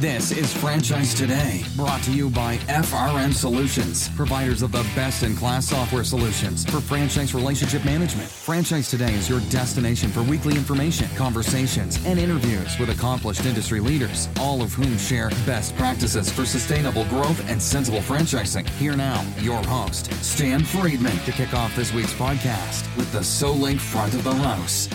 [0.00, 5.34] This is Franchise Today, brought to you by FRM Solutions, providers of the best in
[5.34, 8.28] class software solutions for franchise relationship management.
[8.28, 14.28] Franchise Today is your destination for weekly information, conversations, and interviews with accomplished industry leaders,
[14.38, 18.68] all of whom share best practices for sustainable growth and sensible franchising.
[18.78, 23.80] Here now, your host, Stan Friedman, to kick off this week's podcast with the SoLink
[23.80, 24.90] front of the house.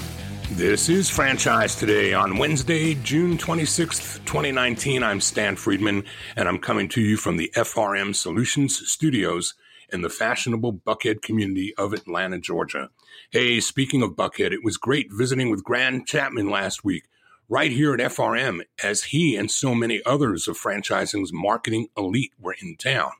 [0.56, 5.02] This is Franchise Today on Wednesday, June 26th, 2019.
[5.02, 6.04] I'm Stan Friedman,
[6.36, 9.54] and I'm coming to you from the FRM Solutions Studios
[9.94, 12.90] in the fashionable Buckhead community of Atlanta, Georgia.
[13.30, 17.06] Hey, speaking of Buckhead, it was great visiting with Grand Chapman last week,
[17.48, 22.58] right here at FRM, as he and so many others of franchising's marketing elite were
[22.62, 23.12] in town,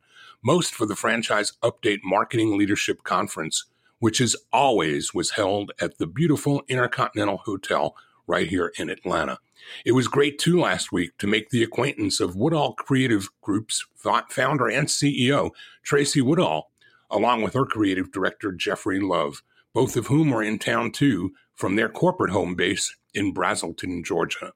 [0.44, 3.64] most for the Franchise Update Marketing Leadership Conference
[4.02, 7.96] which as always was held at the beautiful Intercontinental Hotel
[8.26, 9.38] right here in Atlanta.
[9.86, 14.68] It was great too last week to make the acquaintance of Woodall Creative Group's founder
[14.68, 15.52] and CEO,
[15.84, 16.72] Tracy Woodall,
[17.12, 21.76] along with her creative director, Jeffrey Love, both of whom are in town too from
[21.76, 24.52] their corporate home base in Braselton, Georgia.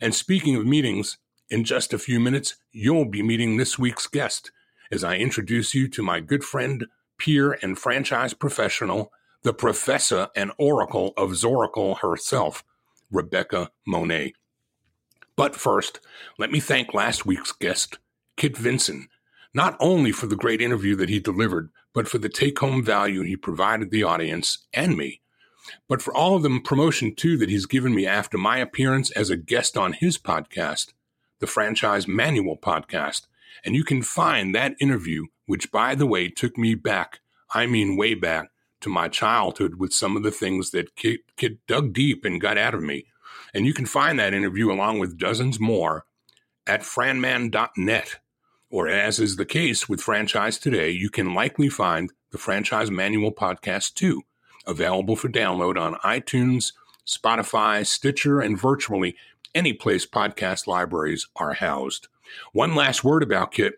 [0.00, 1.18] And speaking of meetings,
[1.50, 4.52] in just a few minutes, you'll be meeting this week's guest
[4.92, 6.86] as I introduce you to my good friend,
[7.18, 9.12] peer, and franchise professional,
[9.42, 12.64] the professor and oracle of Zoracle herself,
[13.10, 14.32] Rebecca Monet.
[15.36, 16.00] But first,
[16.38, 17.98] let me thank last week's guest,
[18.36, 19.08] Kit Vinson,
[19.52, 23.22] not only for the great interview that he delivered, but for the take home value
[23.22, 25.20] he provided the audience and me,
[25.88, 29.30] but for all of the promotion too that he's given me after my appearance as
[29.30, 30.92] a guest on his podcast,
[31.40, 33.26] the Franchise Manual Podcast.
[33.64, 37.20] And you can find that interview which, by the way, took me back,
[37.52, 38.50] I mean, way back
[38.80, 41.22] to my childhood with some of the things that Kit,
[41.66, 43.06] dug deep and got out of me.
[43.54, 46.04] And you can find that interview along with dozens more
[46.66, 48.18] at franman.net.
[48.70, 53.32] Or, as is the case with Franchise Today, you can likely find the Franchise Manual
[53.32, 54.22] podcast too,
[54.66, 56.72] available for download on iTunes,
[57.06, 59.14] Spotify, Stitcher, and virtually
[59.54, 62.08] any place podcast libraries are housed.
[62.52, 63.74] One last word about Kit.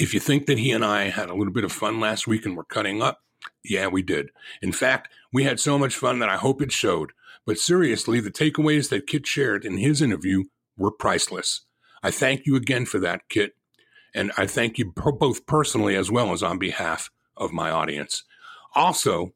[0.00, 2.46] If you think that he and I had a little bit of fun last week
[2.46, 3.18] and we're cutting up,
[3.62, 4.30] yeah, we did.
[4.62, 7.12] In fact, we had so much fun that I hope it showed.
[7.44, 10.44] But seriously, the takeaways that Kit shared in his interview
[10.74, 11.66] were priceless.
[12.02, 13.52] I thank you again for that, Kit.
[14.14, 18.24] And I thank you both personally as well as on behalf of my audience.
[18.74, 19.34] Also,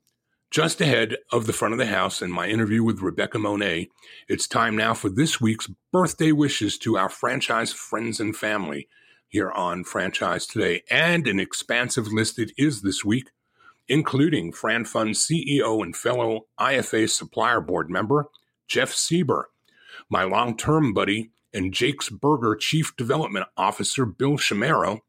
[0.50, 3.90] just ahead of the front of the house and my interview with Rebecca Monet,
[4.28, 8.88] it's time now for this week's birthday wishes to our franchise friends and family
[9.34, 10.84] here on Franchise Today.
[10.88, 13.30] And an expansive list it is this week,
[13.88, 18.26] including FranFund CEO and fellow IFA Supplier Board member,
[18.68, 19.46] Jeff Sieber,
[20.08, 25.00] my long term buddy and Jake's Burger Chief Development Officer, Bill Shimero,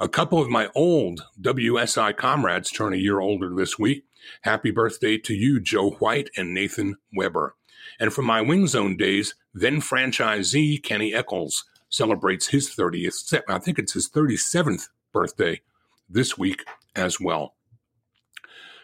[0.00, 4.04] a couple of my old WSI comrades turn a year older this week.
[4.40, 7.54] Happy birthday to you, Joe White and Nathan Weber.
[8.00, 13.78] And from my Wing Zone days, then franchisee Kenny Eccles, celebrates his 30th, I think
[13.78, 15.60] it's his 37th birthday
[16.08, 16.64] this week
[16.94, 17.54] as well.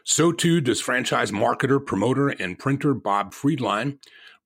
[0.04, 3.98] So too does franchise marketer, promoter, and printer Bob Friedline.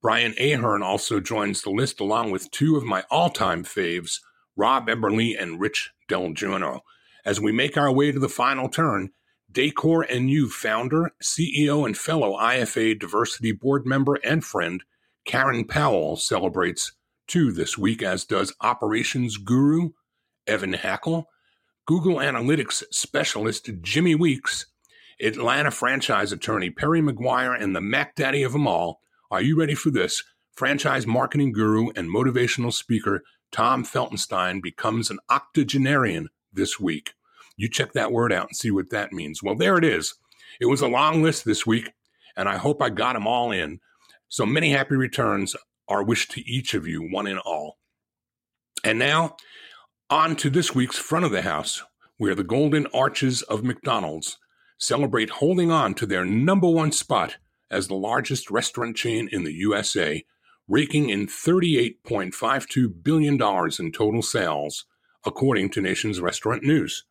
[0.02, 4.20] Brian Ahern also joins the list along with two of my all-time faves,
[4.54, 6.82] Rob Eberly and Rich Del Giorno.
[7.24, 9.10] As we make our way to the final turn,
[9.50, 14.82] Decor and You founder, CEO, and fellow IFA diversity board member and friend
[15.24, 16.92] Karen Powell celebrates
[17.26, 19.90] two this week, as does operations guru
[20.46, 21.28] Evan Hackle,
[21.86, 24.66] Google Analytics specialist Jimmy Weeks,
[25.20, 29.00] Atlanta franchise attorney Perry McGuire, and the Mac Daddy of them all.
[29.30, 30.22] Are you ready for this?
[30.54, 33.22] Franchise marketing guru and motivational speaker
[33.52, 37.12] Tom Feltenstein becomes an octogenarian this week.
[37.56, 39.42] You check that word out and see what that means.
[39.42, 40.14] Well, there it is.
[40.60, 41.92] It was a long list this week,
[42.36, 43.80] and I hope I got them all in.
[44.28, 45.54] So many happy returns
[45.88, 47.78] our wish to each of you, one and all.
[48.84, 49.36] And now,
[50.10, 51.82] on to this week's front of the house,
[52.18, 54.38] where the Golden Arches of McDonald's
[54.78, 57.36] celebrate holding on to their number one spot
[57.70, 60.24] as the largest restaurant chain in the USA,
[60.68, 64.84] raking in $38.52 billion in total sales,
[65.24, 67.04] according to Nation's Restaurant News.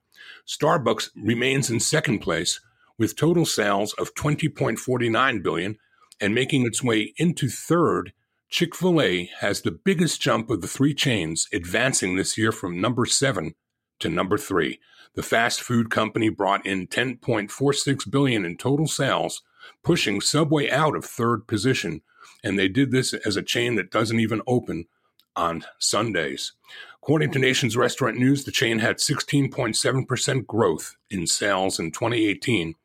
[0.48, 2.60] Starbucks remains in second place
[2.98, 5.78] with total sales of 20.49 billion
[6.22, 8.14] and making its way into third
[8.56, 12.80] Chick fil A has the biggest jump of the three chains, advancing this year from
[12.80, 13.54] number seven
[14.00, 14.80] to number three.
[15.14, 19.42] The fast food company brought in 10.46 billion in total sales,
[19.84, 22.00] pushing Subway out of third position.
[22.46, 24.86] And they did this as a chain that doesn't even open
[25.36, 26.54] on Sundays.
[27.04, 32.76] According to Nation's Restaurant News, the chain had 16.7% growth in sales in 2018,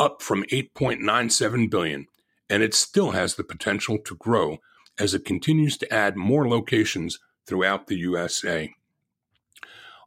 [0.00, 2.08] up from 8.97 billion,
[2.50, 4.58] and it still has the potential to grow
[4.98, 8.72] as it continues to add more locations throughout the USA.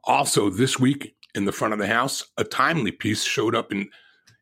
[0.03, 3.89] Also, this week in the front of the house, a timely piece showed up in,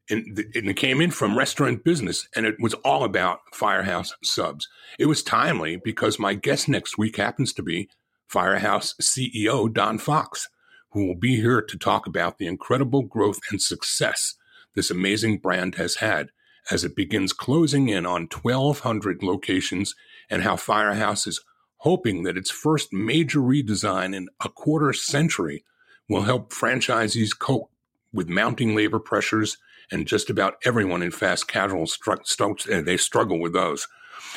[0.09, 4.68] in and it came in from Restaurant Business, and it was all about Firehouse subs.
[5.00, 7.89] It was timely because my guest next week happens to be
[8.27, 10.48] Firehouse CEO Don Fox,
[10.91, 14.36] who will be here to talk about the incredible growth and success
[14.75, 16.30] this amazing brand has had
[16.69, 19.95] as it begins closing in on 1,200 locations
[20.30, 21.42] and how Firehouse is
[21.77, 25.63] hoping that its first major redesign in a quarter century
[26.10, 27.69] will help franchisees cope
[28.13, 29.57] with mounting labor pressures
[29.92, 33.88] and just about everyone in fast casual stru- uh, they struggle with those.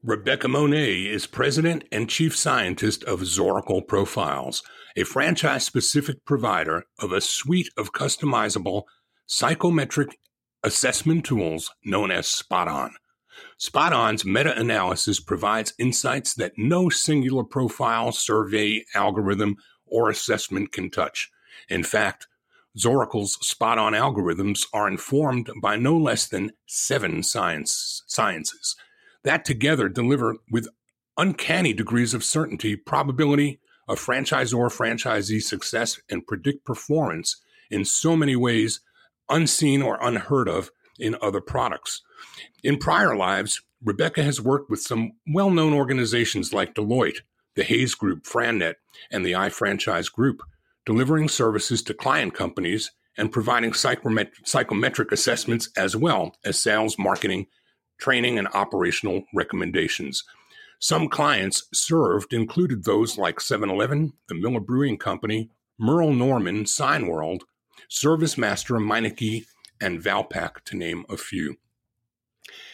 [0.04, 4.62] Rebecca Monet is president and chief scientist of Zoracle Profiles,
[4.95, 8.83] a franchise specific provider of a suite of customizable
[9.25, 10.19] psychometric
[10.62, 12.94] assessment tools known as Spot On.
[13.57, 19.56] Spot On's meta analysis provides insights that no singular profile, survey, algorithm,
[19.88, 21.31] or assessment can touch.
[21.68, 22.27] In fact,
[22.78, 28.75] Zoracle's spot on algorithms are informed by no less than seven science, sciences
[29.24, 30.68] that together deliver with
[31.18, 38.36] uncanny degrees of certainty probability of franchisor franchisee success and predict performance in so many
[38.36, 38.81] ways
[39.30, 42.01] unseen or unheard of in other products.
[42.63, 47.20] In prior lives, Rebecca has worked with some well known organizations like Deloitte,
[47.56, 48.75] the Hays Group, Frannet,
[49.12, 50.42] and the iFranchise Group,
[50.86, 57.46] delivering services to client companies and providing psychometric assessments as well as sales, marketing,
[58.00, 60.24] training, and operational recommendations.
[60.80, 65.50] Some clients served included those like 7 Eleven, the Miller Brewing Company,
[65.80, 67.42] Merle Norman, Signworld,
[67.90, 69.46] ServiceMaster, Meineke,
[69.80, 71.56] and Valpak, to name a few.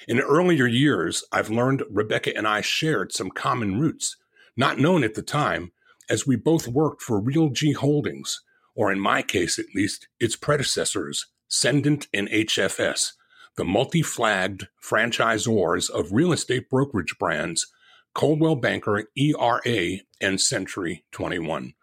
[0.08, 4.18] In earlier years, I've learned Rebecca and I shared some common roots,
[4.58, 5.72] not known at the time,
[6.10, 8.42] as we both worked for Realogy Holdings,
[8.76, 13.14] or in my case at least, its predecessors, Cendant and HFS,
[13.58, 17.68] the multi flagged franchisors of real estate brokerage brands
[18.14, 21.74] Coldwell Banker, ERA, and Century 21.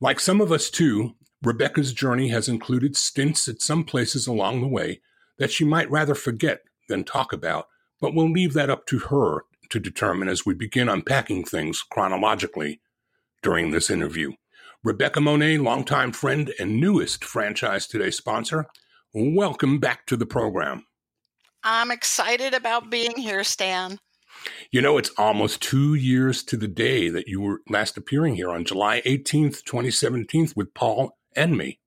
[0.00, 4.68] Like some of us too, Rebecca's journey has included stints at some places along the
[4.68, 5.00] way
[5.38, 7.68] that she might rather forget than talk about,
[8.00, 12.80] but we'll leave that up to her to determine as we begin unpacking things chronologically
[13.42, 14.32] during this interview.
[14.82, 18.66] Rebecca Monet, longtime friend and newest Franchise Today sponsor,
[19.12, 20.86] welcome back to the program.
[21.62, 23.98] I'm excited about being here, Stan.
[24.70, 28.50] You know, it's almost two years to the day that you were last appearing here
[28.50, 31.78] on July 18th, 2017, with Paul and me.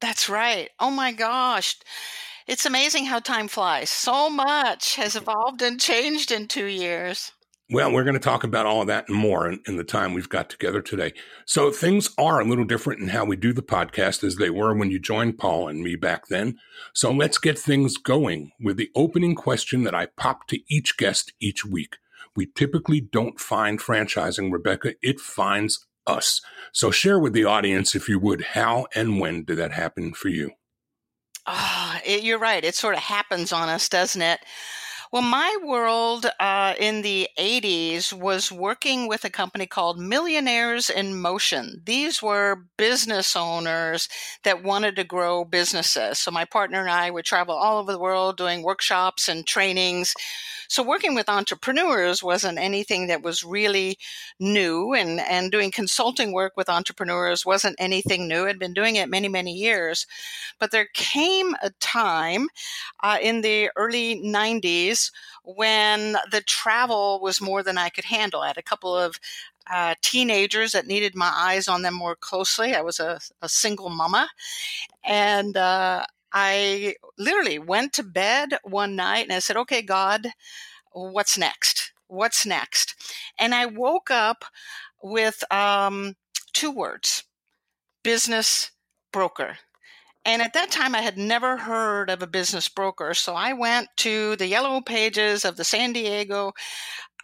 [0.00, 0.70] That's right.
[0.78, 1.76] Oh my gosh.
[2.46, 3.90] It's amazing how time flies.
[3.90, 7.32] So much has evolved and changed in two years.
[7.72, 10.12] Well, we're going to talk about all of that and more in, in, the time
[10.12, 11.12] we've got together today.
[11.46, 14.74] So things are a little different in how we do the podcast as they were
[14.74, 16.58] when you joined Paul and me back then.
[16.94, 21.32] So let's get things going with the opening question that I pop to each guest
[21.38, 21.98] each week.
[22.34, 24.94] We typically don't find franchising, Rebecca.
[25.00, 26.40] It finds us.
[26.72, 30.28] So share with the audience, if you would, how and when did that happen for
[30.28, 30.50] you?
[31.46, 32.64] Oh, you're right.
[32.64, 34.40] It sort of happens on us, doesn't it?
[35.12, 41.20] Well, my world uh, in the 80s was working with a company called Millionaires in
[41.20, 41.82] Motion.
[41.84, 44.08] These were business owners
[44.44, 46.20] that wanted to grow businesses.
[46.20, 50.14] So my partner and I would travel all over the world doing workshops and trainings
[50.68, 53.98] so working with entrepreneurs wasn't anything that was really
[54.38, 58.46] new and, and doing consulting work with entrepreneurs wasn't anything new.
[58.46, 60.06] I'd been doing it many, many years.
[60.60, 62.48] But there came a time
[63.02, 64.99] uh, in the early 90s
[65.44, 68.40] when the travel was more than I could handle.
[68.40, 69.16] I had a couple of
[69.70, 72.74] uh, teenagers that needed my eyes on them more closely.
[72.74, 74.28] I was a, a single mama.
[75.04, 80.26] And uh, I literally went to bed one night and I said, okay, God,
[80.92, 81.92] what's next?
[82.08, 82.94] What's next?
[83.38, 84.44] And I woke up
[85.02, 86.16] with um,
[86.52, 87.24] two words
[88.02, 88.70] business
[89.12, 89.58] broker.
[90.24, 93.14] And at that time, I had never heard of a business broker.
[93.14, 96.52] So I went to the yellow pages of the San Diego,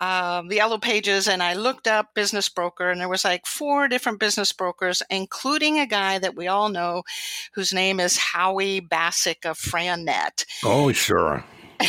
[0.01, 2.91] uh, the yellow pages, and I looked up business broker.
[2.91, 7.03] And there was like four different business brokers, including a guy that we all know
[7.55, 10.45] whose name is Howie Bassick of FranNet.
[10.65, 11.45] Oh, sure.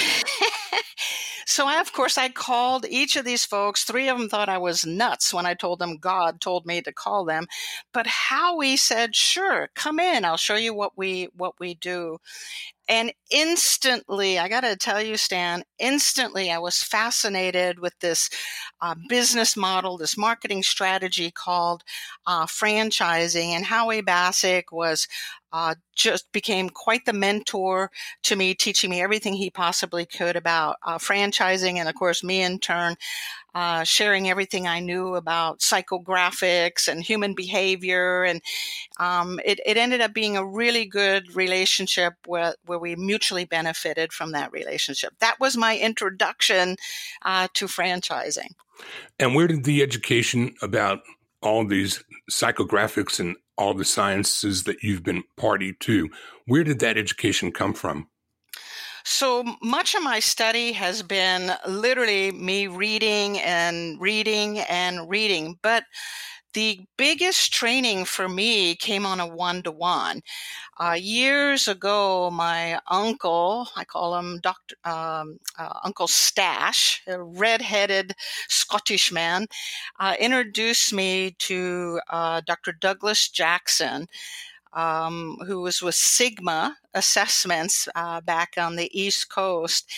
[1.49, 3.85] So I, of course, I called each of these folks.
[3.85, 6.91] Three of them thought I was nuts when I told them God told me to
[6.91, 7.47] call them.
[7.93, 10.25] But Howie said, sure, come in.
[10.25, 12.17] I'll show you what we, what we do.
[12.87, 18.29] And instantly, I got to tell you, Stan, instantly I was fascinated with this
[18.81, 21.83] uh, business model, this marketing strategy called
[22.25, 23.49] uh, franchising.
[23.49, 25.07] And Howie Bassick was
[25.51, 27.89] uh, just became quite the mentor
[28.23, 31.77] to me, teaching me everything he possibly could about uh, franchising.
[31.77, 32.95] And of course, me in turn,
[33.57, 38.21] uh, sharing everything I knew about psychographics and human behavior.
[38.21, 38.39] And
[38.99, 44.13] um, it, it, ended up being a really good relationship where, where we mutually benefited
[44.13, 45.13] from that relationship.
[45.21, 46.75] That was my introduction
[47.23, 48.51] uh, to franchising.
[49.17, 50.99] And where did the education about
[51.41, 56.11] all these psychographics and all the sciences that you've been party to,
[56.45, 58.07] where did that education come from?
[59.09, 65.85] So much of my study has been literally me reading and reading and reading, but
[66.53, 70.23] the biggest training for me came on a one to one.
[70.97, 74.75] Years ago, my uncle, I call him Dr.
[74.83, 78.13] Um, uh, uncle Stash, a red-headed
[78.49, 79.47] Scottish man,
[79.99, 82.73] uh, introduced me to uh, Dr.
[82.73, 84.07] Douglas Jackson
[84.77, 89.91] um, who was with Sigma Assessments uh, back on the East Coast.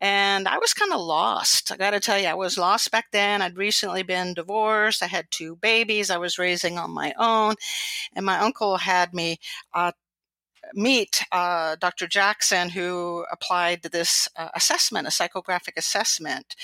[0.00, 1.70] And I was kind of lost.
[1.70, 3.40] I got to tell you, I was lost back then.
[3.40, 5.04] I'd recently been divorced.
[5.04, 7.54] I had two babies I was raising on my own.
[8.14, 9.38] And my uncle had me
[9.72, 9.92] uh,
[10.74, 12.08] meet uh, Dr.
[12.08, 16.56] Jackson, who applied this uh, assessment, a psychographic assessment.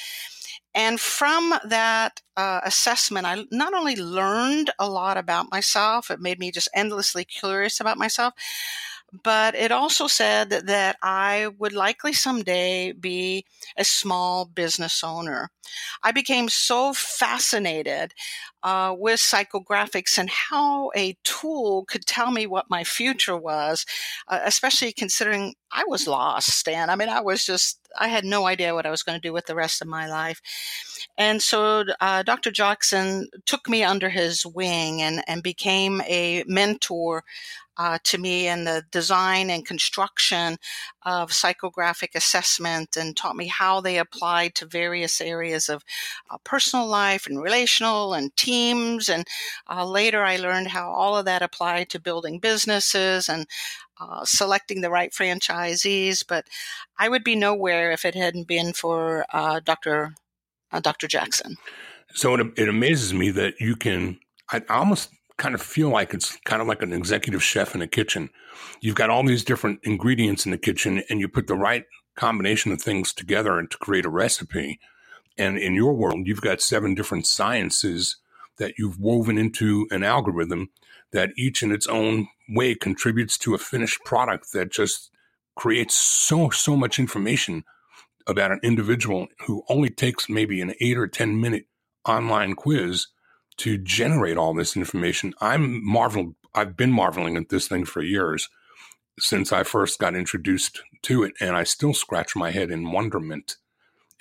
[0.74, 6.38] And from that uh, assessment, I not only learned a lot about myself, it made
[6.38, 8.34] me just endlessly curious about myself,
[9.24, 13.44] but it also said that, that I would likely someday be
[13.76, 15.50] a small business owner.
[16.02, 18.14] I became so fascinated
[18.62, 23.86] uh, with psychographics and how a tool could tell me what my future was,
[24.28, 26.68] uh, especially considering I was lost.
[26.68, 29.28] And I mean, I was just, I had no idea what I was going to
[29.28, 30.40] do with the rest of my life.
[31.16, 32.50] And so uh, Dr.
[32.50, 37.24] Jackson took me under his wing and, and became a mentor
[37.80, 40.58] uh, to me in the design and construction
[41.06, 45.82] of psychographic assessment and taught me how they applied to various areas of
[46.30, 49.08] uh, personal life and relational and teams.
[49.08, 49.26] And
[49.70, 53.46] uh, later I learned how all of that applied to building businesses and
[53.98, 56.22] uh, selecting the right franchisees.
[56.28, 56.48] But
[56.98, 60.12] I would be nowhere if it hadn't been for uh, Dr.
[60.70, 61.08] Uh, Dr.
[61.08, 61.56] Jackson.
[62.12, 64.18] So it, it amazes me that you can.
[64.52, 65.08] I almost
[65.40, 68.28] kind of feel like it's kind of like an executive chef in a kitchen.
[68.82, 72.72] You've got all these different ingredients in the kitchen and you put the right combination
[72.72, 74.78] of things together and to create a recipe.
[75.38, 78.18] And in your world, you've got seven different sciences
[78.58, 80.68] that you've woven into an algorithm
[81.12, 85.10] that each in its own way contributes to a finished product that just
[85.56, 87.64] creates so, so much information
[88.26, 91.64] about an individual who only takes maybe an eight or 10 minute
[92.04, 93.06] online quiz
[93.60, 95.34] to generate all this information.
[95.40, 96.34] I'm marveled.
[96.54, 98.48] I've been marveling at this thing for years
[99.18, 103.56] since I first got introduced to it, and I still scratch my head in wonderment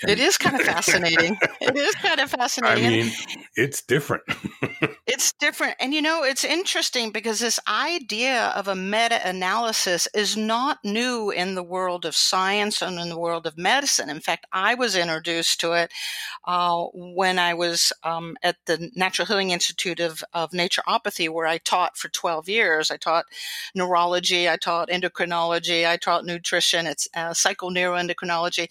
[0.01, 1.38] and it is kind of fascinating.
[1.62, 2.86] it is kind of fascinating.
[2.86, 3.12] I mean,
[3.55, 4.24] it's different.
[5.11, 5.75] it's different.
[5.79, 11.31] And you know, it's interesting because this idea of a meta analysis is not new
[11.31, 14.11] in the world of science and in the world of medicine.
[14.11, 15.91] In fact, I was introduced to it
[16.45, 21.57] uh, when I was um, at the Natural Healing Institute of, of Naturopathy, where I
[21.57, 22.91] taught for 12 years.
[22.91, 23.25] I taught
[23.73, 28.69] neurology, I taught endocrinology, I taught nutrition, it's uh, psychoneuroendocrinology.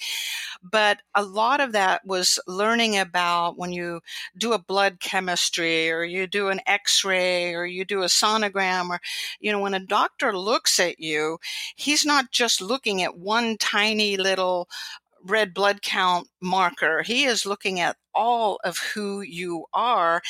[0.63, 4.03] But a lot of that was learning about when you
[4.37, 9.01] do a blood chemistry or you do an x-ray or you do a sonogram or
[9.41, 11.39] you know when a doctor looks at you
[11.77, 14.69] he's not just looking at one tiny little
[15.25, 17.03] red blood count marker.
[17.03, 20.21] He is looking at all of who you are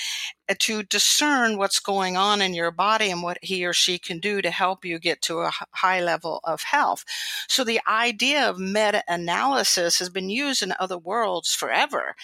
[0.46, 4.18] uh, to discern what's going on in your body and what he or she can
[4.18, 7.02] do to help you get to a high level of health.
[7.48, 12.14] So the idea of meta analysis has been used in other worlds forever.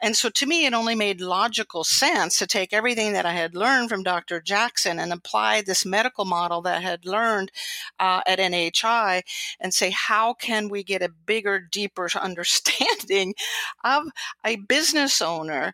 [0.00, 3.56] And so to me, it only made logical sense to take everything that I had
[3.56, 4.40] learned from Dr.
[4.40, 7.50] Jackson and apply this medical model that I had learned
[7.98, 9.22] uh, at NHI
[9.58, 13.34] and say, how can we get a bigger, deeper understanding
[13.82, 14.04] of
[14.44, 15.72] a business business owner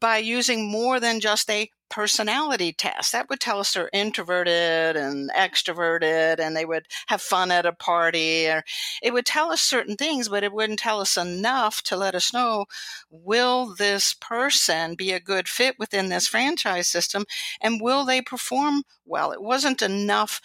[0.00, 3.12] by using more than just a personality test.
[3.12, 7.72] That would tell us they're introverted and extroverted and they would have fun at a
[7.72, 8.64] party or
[9.04, 12.32] it would tell us certain things, but it wouldn't tell us enough to let us
[12.32, 12.64] know
[13.08, 17.24] will this person be a good fit within this franchise system
[17.60, 19.30] and will they perform well?
[19.30, 20.40] It wasn't enough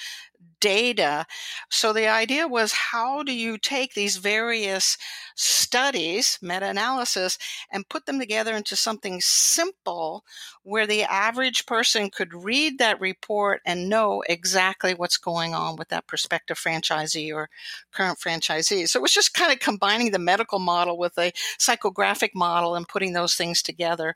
[0.61, 1.25] data.
[1.69, 4.97] So the idea was how do you take these various
[5.35, 7.37] studies, meta analysis,
[7.71, 10.23] and put them together into something simple
[10.63, 15.89] where the average person could read that report and know exactly what's going on with
[15.89, 17.49] that prospective franchisee or
[17.91, 18.87] current franchisee.
[18.87, 22.87] So it was just kind of combining the medical model with a psychographic model and
[22.87, 24.15] putting those things together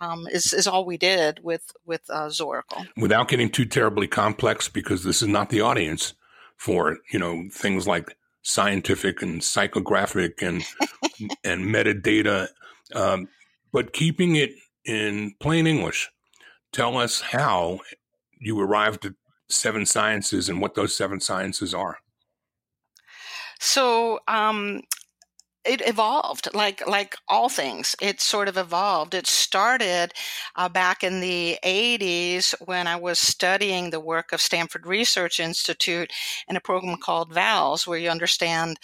[0.00, 2.86] um, is, is all we did with, with uh, Zoracle.
[2.96, 5.79] Without getting too terribly complex, because this is not the audience
[6.56, 10.64] for, you know, things like scientific and psychographic and
[11.44, 12.48] and metadata,
[12.94, 13.28] um,
[13.72, 14.52] but keeping it
[14.84, 16.10] in plain English.
[16.72, 17.80] Tell us how
[18.38, 19.14] you arrived at
[19.48, 21.98] seven sciences and what those seven sciences are.
[23.58, 24.82] So um,
[25.70, 27.94] it evolved like like all things.
[28.00, 29.14] It sort of evolved.
[29.14, 30.12] It started
[30.56, 36.10] uh, back in the 80s when i was studying the work of stanford research institute
[36.48, 38.78] in a program called VALS where you understand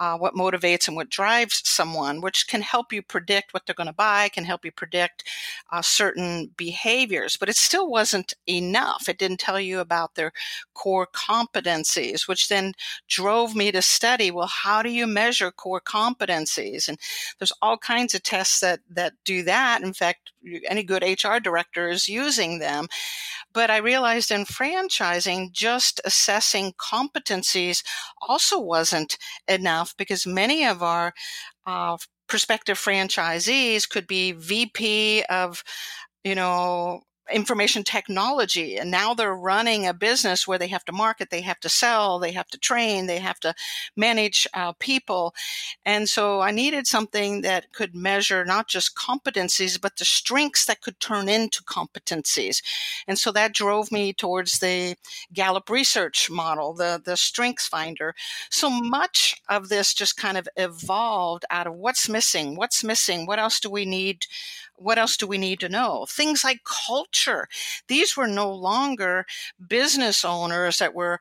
[0.00, 3.86] uh, what motivates and what drives someone, which can help you predict what they're going
[3.86, 5.22] to buy, can help you predict
[5.70, 7.36] uh, certain behaviors.
[7.36, 9.10] But it still wasn't enough.
[9.10, 10.32] It didn't tell you about their
[10.72, 12.72] core competencies, which then
[13.08, 16.88] drove me to study well, how do you measure core competencies?
[16.88, 16.98] And
[17.38, 19.82] there's all kinds of tests that, that do that.
[19.82, 20.32] In fact,
[20.66, 22.88] any good HR director is using them.
[23.52, 27.82] But I realized in franchising, just assessing competencies
[28.28, 31.12] also wasn't enough because many of our
[31.66, 31.96] uh,
[32.28, 35.64] prospective franchisees could be VP of,
[36.24, 41.30] you know, information technology and now they're running a business where they have to market
[41.30, 43.54] they have to sell they have to train they have to
[43.96, 45.34] manage uh, people.
[45.84, 50.80] And so i needed something that could measure not just competencies but the strengths that
[50.80, 52.62] could turn into competencies.
[53.06, 54.96] And so that drove me towards the
[55.32, 58.14] gallup research model the the strengths finder.
[58.50, 63.38] So much of this just kind of evolved out of what's missing what's missing what
[63.38, 64.26] else do we need
[64.80, 66.06] what else do we need to know?
[66.08, 67.48] Things like culture.
[67.88, 69.26] These were no longer
[69.68, 71.20] business owners that were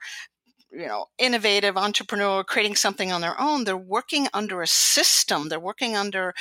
[0.71, 5.49] you know innovative entrepreneur creating something on their own they're working under a system.
[5.49, 6.33] They're working under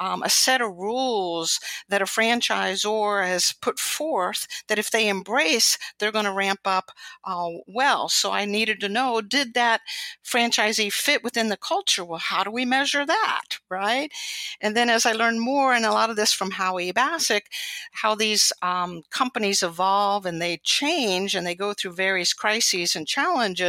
[0.00, 5.78] um, a set of rules that a franchisor has put forth that if they embrace
[5.98, 6.90] they're going to ramp up
[7.24, 8.08] uh, well.
[8.08, 9.80] So i needed to know did that
[10.24, 12.04] franchisee fit within the culture?
[12.04, 14.12] Well how do we measure that right?
[14.60, 17.46] And then as i learned more and a lot of this from howie bassick
[17.92, 23.06] how these um, companies evolve and they change and they go through various crises and
[23.06, 23.67] challenges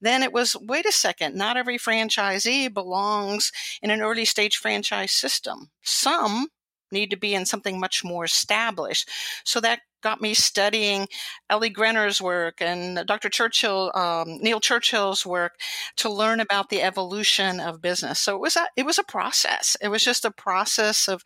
[0.00, 3.52] then it was wait a second, not every franchisee belongs
[3.82, 5.70] in an early stage franchise system.
[5.82, 6.48] Some
[6.92, 9.08] need to be in something much more established.
[9.44, 11.06] So that got me studying
[11.48, 13.28] Ellie Greiner's work and Dr.
[13.28, 15.54] Churchill, um, Neil Churchill's work
[15.96, 18.18] to learn about the evolution of business.
[18.18, 19.76] So it was a, it was a process.
[19.80, 21.22] It was just a process of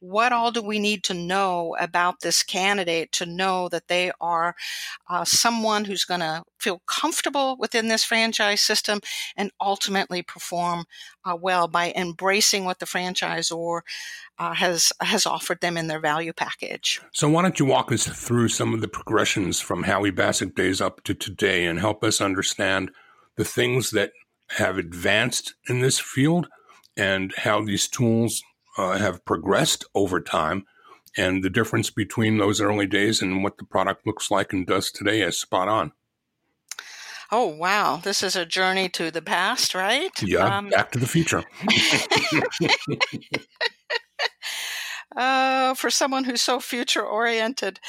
[0.00, 4.54] what all do we need to know about this candidate to know that they are
[5.08, 9.00] uh, someone who's going to feel comfortable within this franchise system
[9.36, 10.84] and ultimately perform
[11.24, 13.80] uh, well by embracing what the franchisor
[14.38, 17.00] uh, has has offered them in their value package.
[17.12, 20.80] So why don't you walk us through some of the progressions from Howie Bassick days
[20.80, 22.90] up to today and help us understand
[23.36, 24.12] the things that
[24.50, 26.48] have advanced in this field
[26.96, 28.42] and how these tools
[28.76, 30.64] uh, have progressed over time
[31.16, 34.90] and the difference between those early days and what the product looks like and does
[34.90, 35.92] today is spot on.
[37.30, 38.00] Oh, wow.
[38.02, 40.10] This is a journey to the past, right?
[40.22, 41.44] Yeah, um, back to the future.
[45.16, 47.80] uh, for someone who's so future oriented.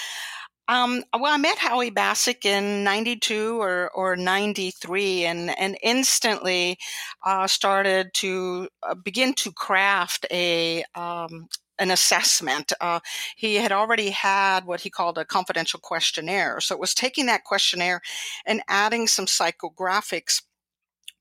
[0.68, 6.78] Um, well, I met Howie Bassick in 92 or, or 93 and, and instantly
[7.26, 11.48] uh, started to uh, begin to craft a, um,
[11.80, 12.74] an assessment.
[12.80, 13.00] Uh,
[13.36, 16.60] he had already had what he called a confidential questionnaire.
[16.60, 18.02] So it was taking that questionnaire
[18.46, 20.44] and adding some psychographics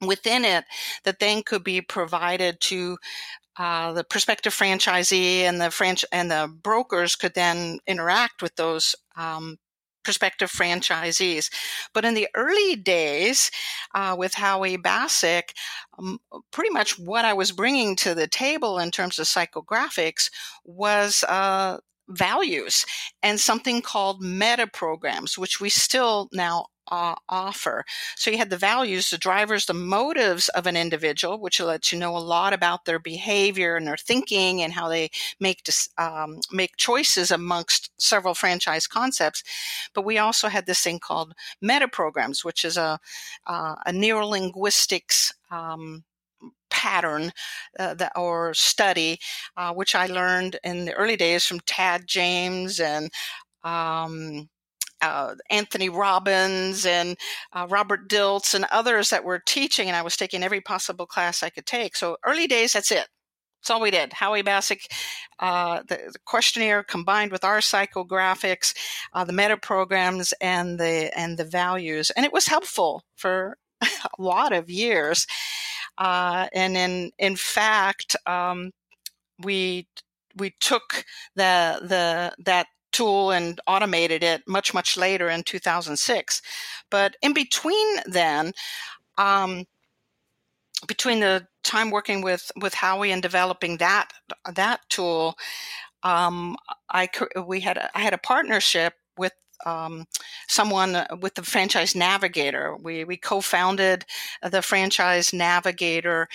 [0.00, 0.64] within it
[1.04, 2.98] that then could be provided to
[3.56, 8.94] uh, the prospective franchisee and the franch- and the brokers could then interact with those
[9.16, 9.58] um,
[10.02, 11.50] prospective franchisees.
[11.92, 13.50] But in the early days
[13.94, 15.52] uh, with Howie Bassick,
[15.98, 16.18] um,
[16.50, 20.30] pretty much what I was bringing to the table in terms of psychographics
[20.64, 22.86] was uh, values
[23.22, 27.84] and something called meta programs, which we still now uh, offer.
[28.16, 31.98] So you had the values, the drivers, the motives of an individual, which lets you
[31.98, 35.62] know a lot about their behavior and their thinking and how they make
[35.98, 39.42] um, make choices amongst several franchise concepts.
[39.94, 42.98] But we also had this thing called meta programs, which is a
[43.46, 45.32] uh, a neurolinguistics.
[45.50, 46.04] Um,
[46.70, 47.32] pattern
[47.78, 49.18] uh, that, or study,
[49.56, 53.10] uh, which I learned in the early days from Tad James and
[53.64, 54.48] um,
[55.02, 57.16] uh, Anthony Robbins and
[57.52, 61.42] uh, Robert Dilts and others that were teaching, and I was taking every possible class
[61.42, 61.96] I could take.
[61.96, 63.08] So early days, that's it.
[63.60, 64.12] That's all we did.
[64.12, 64.86] Howie Bassick,
[65.40, 68.72] uh, the, the, questionnaire combined with our psychographics,
[69.12, 73.88] uh, the meta programs, and the and the values, and it was helpful for a
[74.18, 75.26] lot of years.
[75.96, 78.70] Uh, and in in fact, um,
[79.40, 79.88] we
[80.36, 86.42] we took the the that tool and automated it much, much later in 2006.
[86.90, 88.52] But in between then,
[89.16, 89.64] um,
[90.86, 94.08] between the time working with, with Howie and developing that,
[94.54, 95.36] that tool,
[96.02, 96.56] um,
[96.90, 97.08] I,
[97.46, 99.32] we had, I had a partnership with
[99.66, 100.06] um,
[100.46, 102.76] someone with the franchise navigator.
[102.80, 104.04] We, we co-founded
[104.42, 106.28] the franchise navigator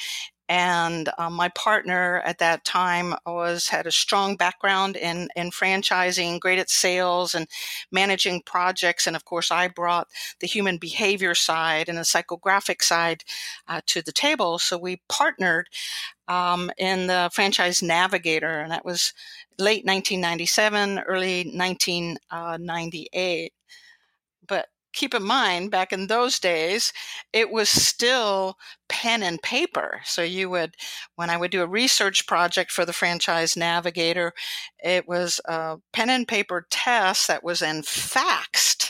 [0.49, 6.39] and um, my partner at that time was had a strong background in in franchising,
[6.39, 7.47] great at sales and
[7.91, 10.07] managing projects, and of course I brought
[10.39, 13.23] the human behavior side and the psychographic side
[13.67, 14.59] uh, to the table.
[14.59, 15.69] So we partnered
[16.27, 19.13] um, in the franchise navigator, and that was
[19.57, 23.53] late 1997, early 1998.
[24.93, 26.93] Keep in mind, back in those days,
[27.33, 28.57] it was still
[28.89, 30.01] pen and paper.
[30.05, 30.75] So you would,
[31.15, 34.33] when I would do a research project for the franchise navigator,
[34.83, 38.82] it was a pen and paper test that was then faxed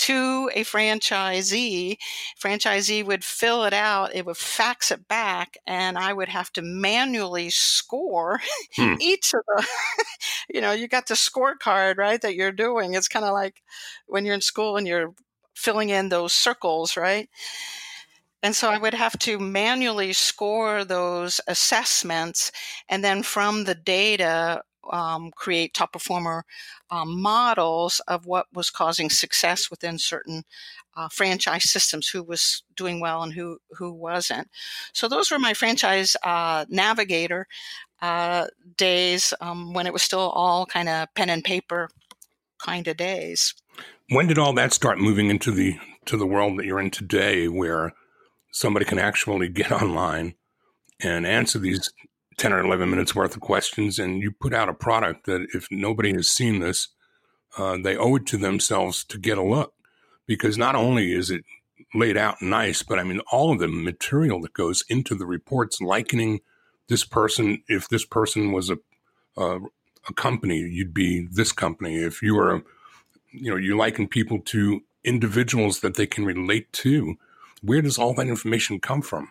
[0.00, 1.98] to a franchisee.
[2.42, 6.62] Franchisee would fill it out, it would fax it back, and I would have to
[6.62, 8.40] manually score
[8.76, 8.94] hmm.
[9.00, 9.66] each of the,
[10.54, 12.94] you know, you got the scorecard, right, that you're doing.
[12.94, 13.62] It's kind of like
[14.06, 15.12] when you're in school and you're
[15.54, 17.28] filling in those circles, right?
[18.42, 22.52] And so I would have to manually score those assessments
[22.88, 26.44] and then from the data um, create top performer
[26.90, 30.44] um, models of what was causing success within certain
[30.96, 34.48] uh, franchise systems, who was doing well and who who wasn't.
[34.92, 37.46] So those were my franchise uh, navigator
[38.02, 41.88] uh, days um, when it was still all kind of pen and paper
[42.58, 43.54] kind of days.
[44.10, 47.48] When did all that start moving into the to the world that you're in today,
[47.48, 47.92] where
[48.52, 50.34] somebody can actually get online
[51.02, 51.92] and answer these
[52.40, 55.68] 10 or 11 minutes worth of questions and you put out a product that if
[55.70, 56.88] nobody has seen this
[57.58, 59.74] uh, they owe it to themselves to get a look
[60.26, 61.44] because not only is it
[61.94, 65.80] laid out nice but i mean all of the material that goes into the reports
[65.80, 66.40] likening
[66.88, 68.78] this person if this person was a,
[69.36, 69.58] a,
[70.08, 72.62] a company you'd be this company if you were
[73.32, 77.16] you know, you liken people to individuals that they can relate to.
[77.62, 79.30] Where does all that information come from?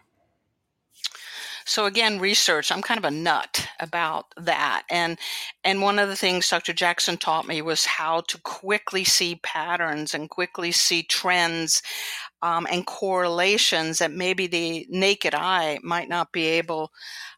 [1.70, 2.72] So again, research.
[2.72, 5.20] I'm kind of a nut about that, and
[5.64, 6.74] and one of the things Dr.
[6.74, 11.84] Jackson taught me was how to quickly see patterns and quickly see trends
[12.42, 16.92] um, and correlations that maybe the naked eye might not be able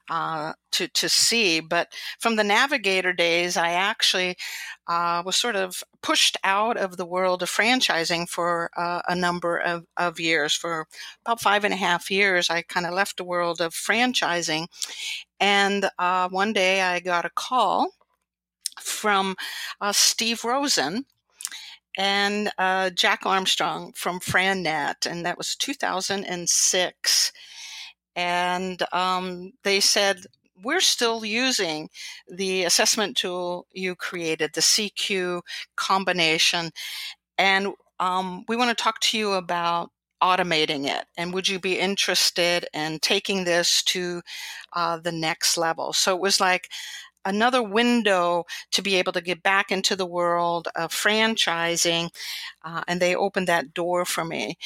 [0.09, 1.59] uh, to to see.
[1.59, 4.35] But from the navigator days, I actually
[4.87, 9.57] uh, was sort of pushed out of the world of franchising for uh, a number
[9.57, 10.53] of, of years.
[10.53, 10.87] For
[11.25, 14.67] about five and a half years, I kind of left the world of franchising.
[15.39, 17.91] And uh, one day I got a call
[18.79, 19.35] from
[19.79, 21.05] uh, Steve Rosen
[21.97, 27.31] and uh, Jack Armstrong from FranNet, and that was 2006.
[28.15, 30.25] And um, they said,
[30.63, 31.89] we're still using
[32.27, 35.41] the assessment tool you created, the CQ
[35.75, 36.71] combination.
[37.37, 39.89] And um, we want to talk to you about
[40.21, 41.05] automating it.
[41.17, 44.21] And would you be interested in taking this to
[44.73, 45.93] uh, the next level?
[45.93, 46.69] So it was like
[47.25, 52.09] another window to be able to get back into the world of franchising.
[52.63, 54.57] Uh, and they opened that door for me.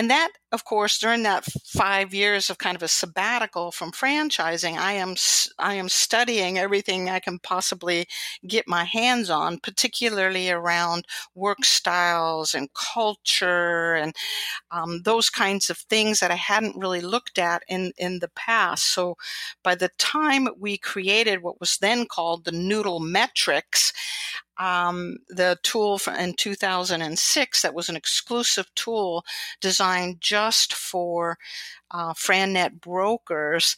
[0.00, 4.78] And that, of course, during that five years of kind of a sabbatical from franchising,
[4.78, 5.14] I am
[5.58, 8.06] I am studying everything I can possibly
[8.46, 14.14] get my hands on, particularly around work styles and culture and
[14.70, 18.86] um, those kinds of things that I hadn't really looked at in in the past.
[18.86, 19.18] So,
[19.62, 23.92] by the time we created what was then called the Noodle Metrics,
[24.60, 29.24] um, the tool in 2006 that was an exclusive tool
[29.60, 31.38] designed just for
[31.90, 33.74] uh, FranNet brokers.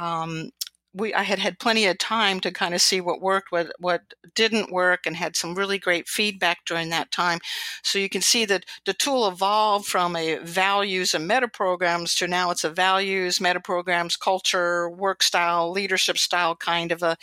[0.00, 0.50] Um,
[0.96, 4.02] we I had had plenty of time to kind of see what worked, what what
[4.34, 7.38] didn't work, and had some really great feedback during that time.
[7.82, 12.26] So you can see that the tool evolved from a values and meta programs to
[12.26, 17.16] now it's a values, meta programs, culture, work style, leadership style kind of a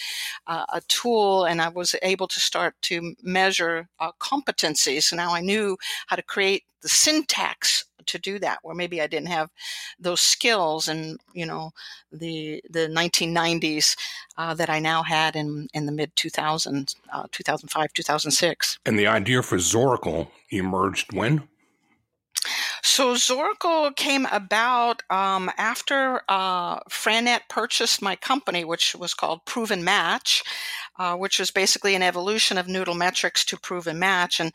[0.48, 5.04] uh, a tool, and I was able to start to measure uh, competencies.
[5.04, 9.08] So now I knew how to create the syntax to do that where maybe i
[9.08, 9.50] didn't have
[10.00, 11.72] those skills and you know
[12.12, 13.96] the the 1990s
[14.38, 19.08] uh, that i now had in in the mid 2000s uh, 2005 2006 and the
[19.08, 21.48] idea for zoracle emerged when?
[22.82, 29.84] So Zoracle came about um, after uh, FranNet purchased my company, which was called Proven
[29.86, 30.44] Match,
[30.98, 34.40] uh, which was basically an evolution of Noodle Metrics to Proven Match.
[34.40, 34.52] And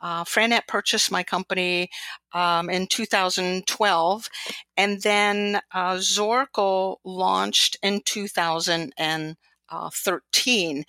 [0.00, 1.90] uh, FranNet purchased my company
[2.32, 4.28] um, in 2012,
[4.76, 5.98] and then uh,
[7.04, 9.36] launched in 2000 and
[9.70, 10.84] uh, 13.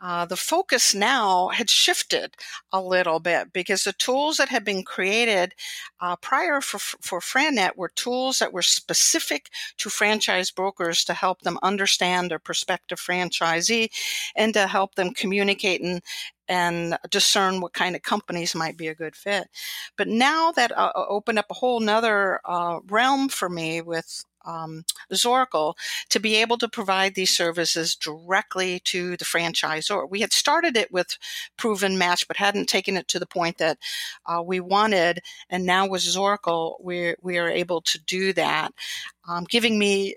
[0.00, 2.34] Uh, the focus now had shifted
[2.72, 5.54] a little bit because the tools that had been created
[6.00, 11.42] uh, prior for, for FranNet were tools that were specific to franchise brokers to help
[11.42, 13.88] them understand their prospective franchisee
[14.36, 16.02] and to help them communicate and,
[16.48, 19.48] and discern what kind of companies might be a good fit.
[19.96, 24.84] But now that uh, opened up a whole nother uh, realm for me with um,
[25.12, 25.74] Zoracle
[26.10, 30.08] to be able to provide these services directly to the franchisor.
[30.08, 31.18] We had started it with
[31.56, 33.78] Proven Match, but hadn't taken it to the point that
[34.26, 35.20] uh, we wanted.
[35.48, 38.72] And now with Zoracle, we we are able to do that,
[39.28, 40.16] um, giving me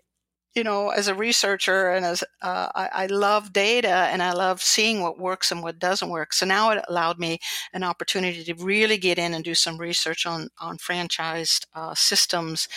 [0.56, 4.62] you know, as a researcher and as uh, I, I, love data and I love
[4.62, 6.32] seeing what works and what doesn't work.
[6.32, 7.40] So now it allowed me
[7.74, 12.70] an opportunity to really get in and do some research on on franchised uh, systems.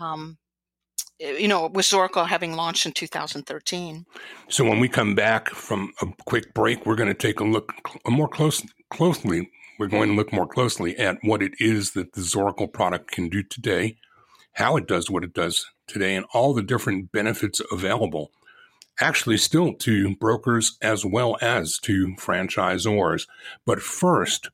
[0.00, 0.38] Um,
[1.22, 4.06] you know, with Zoracle having launched in 2013.
[4.48, 7.72] So when we come back from a quick break, we're going to take a look
[8.08, 9.50] more close, closely.
[9.78, 13.28] We're going to look more closely at what it is that the Zoracle product can
[13.28, 13.96] do today,
[14.54, 18.32] how it does what it does today, and all the different benefits available.
[19.00, 23.26] Actually, still to brokers as well as to franchisors.
[23.64, 24.50] But first,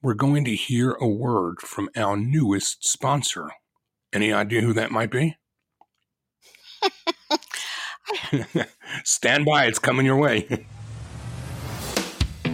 [0.00, 3.50] we're going to hear a word from our newest sponsor.
[4.12, 5.36] Any idea who that might be?
[9.04, 10.66] Stand by, it's coming your way.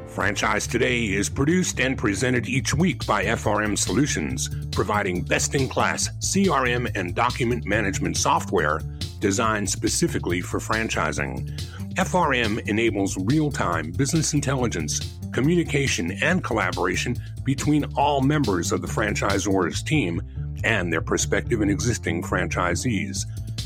[0.08, 6.08] Franchise Today is produced and presented each week by FRM Solutions, providing best in class
[6.20, 8.80] CRM and document management software
[9.20, 11.50] designed specifically for franchising.
[11.96, 19.82] FRM enables real time business intelligence, communication, and collaboration between all members of the franchisor's
[19.82, 20.22] team
[20.64, 23.26] and their prospective and existing franchisees.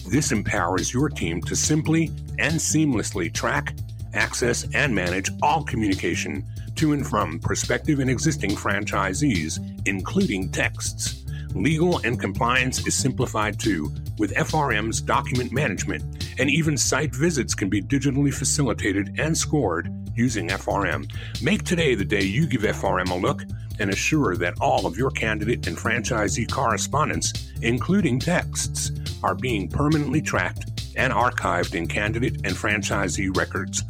[0.09, 3.73] This empowers your team to simply and seamlessly track
[4.17, 11.23] access, and manage all communication to and from prospective and existing franchisees, including texts.
[11.53, 16.03] Legal and compliance is simplified too, with FRM's document management,
[16.39, 21.09] and even site visits can be digitally facilitated and scored using FRM.
[21.41, 23.43] Make today the day you give FRM a look
[23.79, 28.91] and assure that all of your candidate and franchisee correspondence, including texts,
[29.23, 33.83] are being permanently tracked and archived in candidate and franchisee records.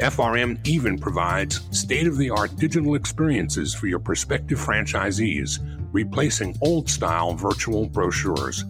[0.00, 5.58] FRM even provides state of the art digital experiences for your prospective franchisees,
[5.92, 8.64] replacing old style virtual brochures.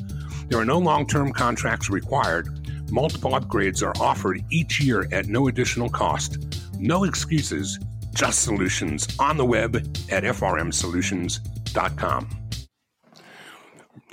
[0.48, 2.48] There are no long term contracts required.
[2.90, 6.55] Multiple upgrades are offered each year at no additional cost.
[6.78, 7.78] No excuses,
[8.14, 9.76] just solutions on the web
[10.10, 12.28] at frmsolutions.com.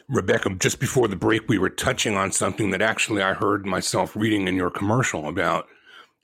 [0.09, 4.15] Rebecca, just before the break, we were touching on something that actually I heard myself
[4.15, 5.67] reading in your commercial about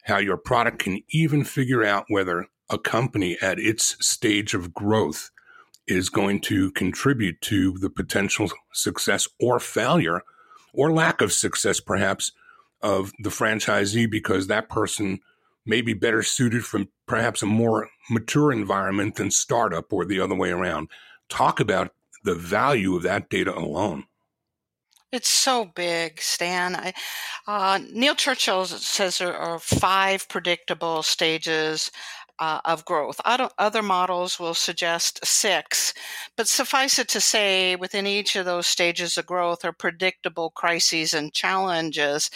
[0.03, 5.31] how your product can even figure out whether a company at its stage of growth
[5.87, 10.21] is going to contribute to the potential success or failure
[10.73, 12.31] or lack of success, perhaps,
[12.81, 15.19] of the franchisee because that person
[15.65, 20.35] may be better suited for perhaps a more mature environment than startup or the other
[20.35, 20.89] way around.
[21.29, 21.91] Talk about
[22.23, 24.05] the value of that data alone.
[25.11, 26.75] It's so big, Stan.
[26.75, 26.93] I,
[27.47, 31.89] uh, Neil Churchill says there are five predictable stages
[32.37, 33.19] uh, of growth.
[33.25, 35.93] Other models will suggest six,
[36.37, 41.13] but suffice it to say, within each of those stages of growth are predictable crises
[41.13, 42.29] and challenges.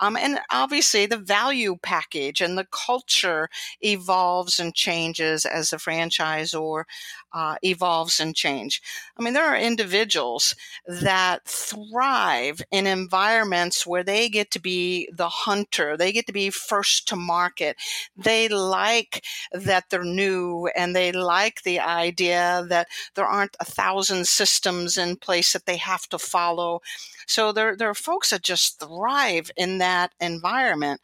[0.00, 3.48] Um, and obviously, the value package and the culture
[3.80, 6.84] evolves and changes as the franchisor
[7.32, 8.82] uh, evolves and change.
[9.18, 10.54] I mean, there are individuals
[10.86, 15.96] that thrive in environments where they get to be the hunter.
[15.96, 17.76] They get to be first to market.
[18.16, 24.26] They like that they're new and they like the idea that there aren't a thousand
[24.26, 26.80] systems in place that they have to follow.
[27.26, 31.00] So there, there are folks that just thrive in that environment.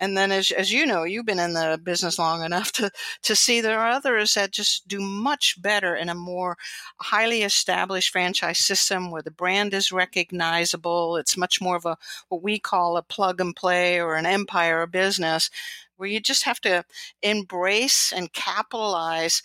[0.00, 2.90] And then, as, as you know, you've been in the business long enough to,
[3.22, 6.56] to see there are others that just do much better in a more
[7.00, 11.16] highly established franchise system where the brand is recognizable.
[11.16, 11.96] It's much more of a
[12.28, 15.48] what we call a plug and play or an empire business
[15.96, 16.84] where you just have to
[17.22, 19.42] embrace and capitalize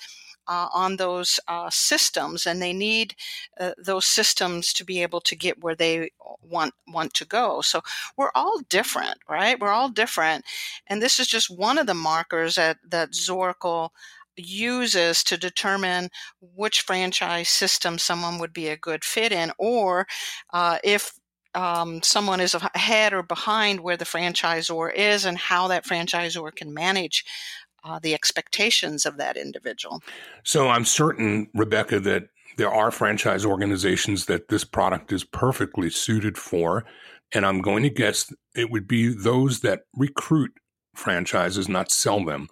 [0.50, 3.16] uh, on those uh, systems, and they need
[3.60, 6.10] uh, those systems to be able to get where they
[6.42, 7.62] want want to go.
[7.62, 7.82] So
[8.18, 9.60] we're all different, right?
[9.60, 10.46] We're all different,
[10.88, 13.90] and this is just one of the markers that that Zoracle
[14.36, 16.10] uses to determine
[16.42, 20.08] which franchise system someone would be a good fit in, or
[20.54, 21.14] uh, if
[21.56, 26.74] um, someone is ahead or behind where the franchisor is and how that franchisor can
[26.74, 27.26] manage
[27.84, 30.02] uh, the expectations of that individual.
[30.44, 36.38] So I'm certain, Rebecca, that there are franchise organizations that this product is perfectly suited
[36.38, 36.86] for.
[37.34, 40.52] And I'm going to guess it would be those that recruit
[40.96, 42.50] franchises, not sell them,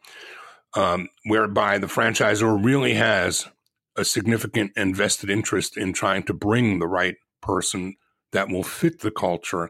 [0.76, 3.48] um, whereby the franchisor really has
[3.98, 7.96] a significant and vested interest in trying to bring the right person
[8.32, 9.70] that will fit the culture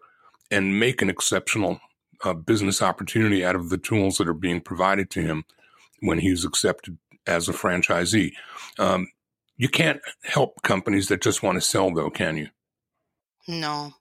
[0.51, 1.79] and make an exceptional
[2.23, 5.45] a business opportunity out of the tools that are being provided to him
[6.01, 8.31] when he's accepted as a franchisee.
[8.79, 9.07] Um,
[9.57, 12.49] you can't help companies that just want to sell, though, can you?
[13.47, 13.93] No,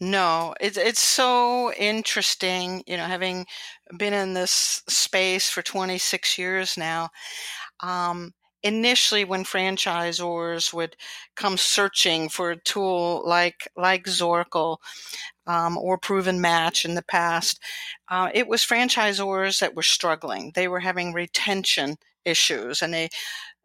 [0.00, 0.54] no.
[0.60, 3.46] It's it's so interesting, you know, having
[3.96, 7.10] been in this space for 26 years now.
[7.80, 8.32] Um,
[8.62, 10.96] initially, when franchisors would
[11.36, 14.78] come searching for a tool like like Zoracle
[15.46, 17.60] um, or Proven Match in the past,
[18.08, 20.52] uh, it was franchisors that were struggling.
[20.54, 23.08] They were having retention issues, and they,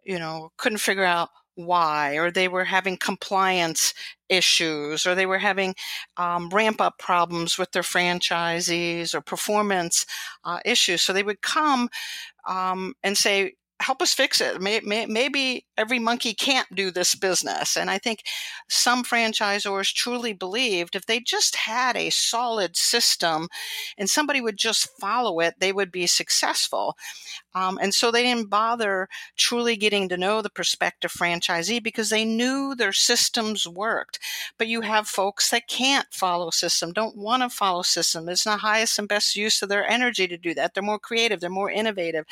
[0.04, 3.94] you know, couldn't figure out why, or they were having compliance
[4.30, 5.76] issues, or they were having
[6.18, 10.06] um, ramp up problems with their franchisees or performance
[10.44, 11.02] uh, issues.
[11.02, 11.90] So they would come
[12.48, 14.62] um, and say, help us fix it.
[14.62, 17.76] Maybe every monkey can't do this business.
[17.76, 18.24] And I think
[18.70, 23.50] some franchisors truly believed if they just had a solid system
[23.98, 26.96] and somebody would just follow it, they would be successful.
[27.56, 32.26] Um, and so they didn't bother truly getting to know the prospective franchisee because they
[32.26, 34.20] knew their systems worked.
[34.58, 38.30] But you have folks that can't follow system, don't want to follow system.
[38.30, 40.74] It's not the highest and best use of their energy to do that.
[40.74, 42.26] They're more creative, they're more innovative.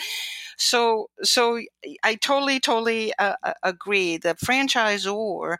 [0.58, 1.60] So, so
[2.04, 4.18] I totally, totally uh agree.
[4.18, 5.58] The franchisor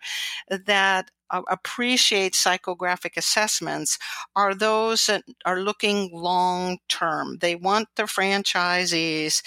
[0.50, 1.12] that
[1.50, 3.98] appreciate psychographic assessments
[4.36, 7.38] are those that are looking long term.
[7.40, 9.42] They want their franchisees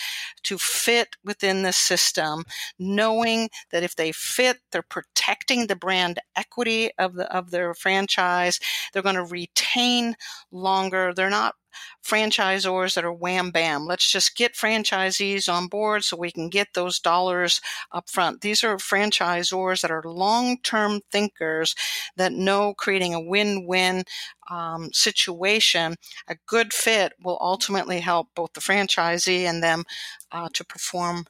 [0.44, 2.44] to fit within the system,
[2.78, 8.58] knowing that if they fit, they're protecting the brand equity of the of their franchise.
[8.92, 10.16] They're going to retain
[10.50, 11.12] longer.
[11.14, 11.54] They're not
[12.04, 13.86] franchisors that are wham bam.
[13.86, 17.60] Let's just get franchisees on board so we can get those dollars
[17.92, 18.40] up front.
[18.40, 21.74] These are franchisors that are long term thinkers
[22.16, 24.04] that know creating a win win
[24.50, 25.96] um, situation,
[26.28, 29.84] a good fit will ultimately help both the franchisee and them
[30.32, 31.26] uh, to perform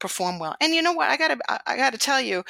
[0.00, 0.56] perform well.
[0.60, 1.08] And you know what?
[1.08, 2.44] I gotta I gotta tell you,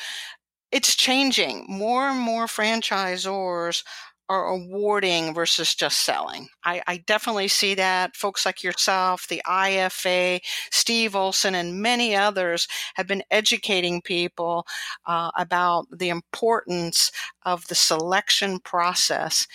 [0.71, 1.67] it's changing.
[1.69, 3.83] More and more franchisors
[4.29, 6.49] are awarding versus just selling.
[6.65, 8.15] I, I, definitely see that.
[8.15, 14.67] Folks like yourself, the IFA, Steve Olson, and many others have been educating people
[15.07, 17.11] uh, about the importance
[17.45, 19.47] of the selection process.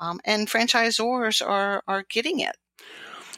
[0.00, 2.56] Um, and franchisors are, are getting it.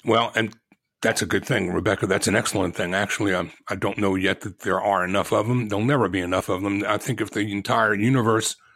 [0.05, 0.55] Well, and
[1.03, 2.07] that's a good thing, Rebecca.
[2.07, 2.95] That's an excellent thing.
[2.95, 5.69] Actually, I'm, I don't know yet that there are enough of them.
[5.69, 6.85] There'll never be enough of them.
[6.87, 8.57] I think if the entire universe–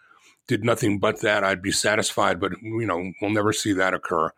[0.46, 2.40] did nothing but that, I'd be satisfied.
[2.40, 4.30] But you know, we'll never see that occur.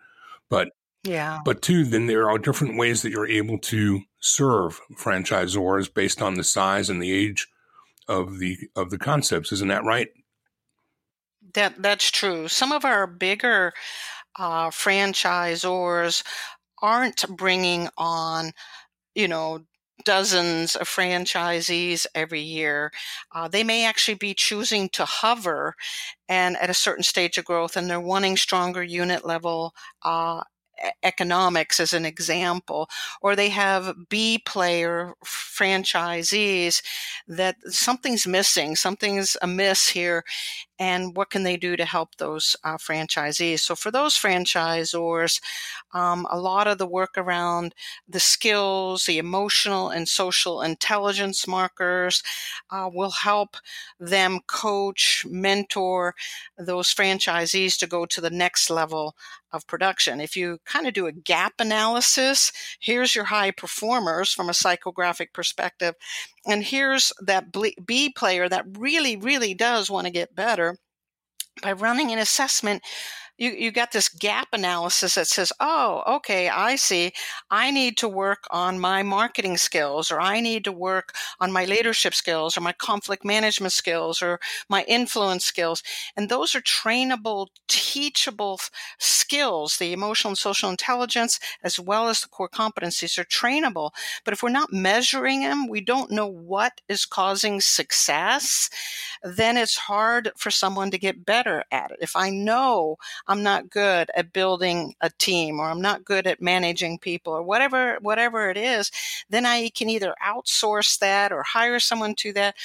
[0.49, 0.71] But
[1.07, 1.41] yeah.
[1.45, 6.35] But two, then there are different ways that you're able to serve franchisors based on
[6.35, 7.47] the size and the age
[8.09, 9.53] of the of the concepts.
[9.53, 10.09] Isn't that right?
[11.55, 12.49] That that's true.
[12.49, 13.73] Some of our bigger
[14.37, 16.25] uh, franchisors
[16.83, 18.53] aren't bringing on,
[19.15, 19.65] you know,
[20.05, 22.93] dozens of franchisees every year.
[23.35, 25.75] Uh, they may actually be choosing to hover
[26.29, 30.43] and at a certain stage of growth and they're wanting stronger unit level uh,
[31.03, 32.89] economics as an example,
[33.21, 36.83] or they have B player franchisees
[37.27, 40.25] that something's missing, something's amiss here,
[40.79, 43.61] and what can they do to help those uh, franchisees?
[43.61, 45.41] So for those franchisors,
[45.95, 47.75] um, a lot of the work around
[48.07, 52.23] the skills, the emotional and social intelligence markers
[52.71, 53.57] uh, will help
[53.99, 56.15] them coach, mentor
[56.59, 59.17] those franchisees to go to the next level
[59.57, 60.21] of production.
[60.21, 65.33] If you kind of do a gap analysis, here's your high performers from a psychographic
[65.33, 65.95] perspective,
[66.47, 67.47] and here's that
[67.85, 70.77] B player that really, really does want to get better.
[71.63, 72.83] By running an assessment,
[73.39, 77.13] you, you got this gap analysis that says, oh, okay, I see.
[77.51, 81.65] I need to work on my marketing skills, or I need to work on my
[81.65, 85.83] leadership skills, or my conflict management skills, or my influence skills.
[86.17, 88.61] And those are trainable, teachable
[88.99, 89.77] skills.
[89.77, 93.91] The emotional and social intelligence, as well as the core competencies, are trainable.
[94.25, 98.71] But if we're not measuring them, we don't know what is causing success,
[99.23, 101.99] then it's hard for someone to get better at it.
[102.01, 102.97] If I know
[103.29, 107.43] I'm not good at building a team or I'm not good at managing people or
[107.43, 108.91] whatever whatever it is,
[109.31, 112.57] then I can either outsource that or hire someone to that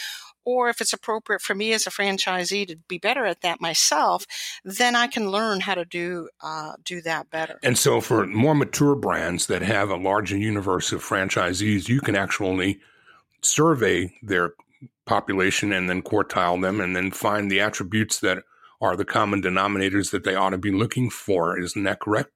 [0.46, 4.26] or if it's appropriate for me as a franchisee to be better at that myself,
[4.64, 7.60] then I can learn how to do uh, do that better.
[7.64, 12.16] And so, for more mature brands that have a larger universe of franchisees, you can
[12.16, 12.80] actually
[13.42, 14.54] survey their
[15.06, 18.44] population and then quartile them, and then find the attributes that
[18.82, 21.60] are the common denominators that they ought to be looking for.
[21.60, 22.32] Isn't that correct?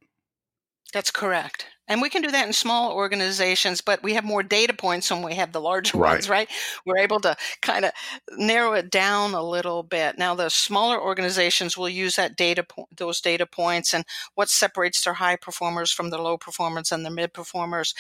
[0.94, 1.66] That's correct.
[1.88, 5.22] And we can do that in small organizations, but we have more data points when
[5.22, 6.14] we have the larger Right.
[6.14, 6.50] ones, right?
[6.86, 7.92] We're able to kind of
[8.38, 10.18] narrow it down a little bit.
[10.18, 15.04] Now, the smaller organizations will use that data, po- those data points, and what separates
[15.04, 17.94] their high performers from the low performers and the mid performers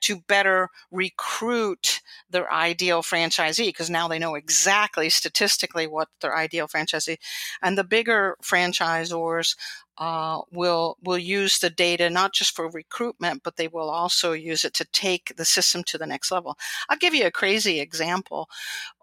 [0.00, 6.68] to better recruit their ideal franchisee because now they know exactly statistically what their ideal
[6.68, 7.16] franchisee
[7.62, 9.56] and the bigger franchisors
[9.98, 14.64] uh, will will use the data not just for recruitment, but they will also use
[14.64, 16.56] it to take the system to the next level.
[16.88, 18.48] I'll give you a crazy example.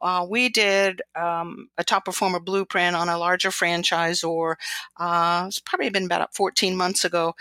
[0.02, 4.56] Uh, we did um, a top performer blueprint on a larger franchisor.
[5.00, 7.34] Uh, it's probably been about 14 months ago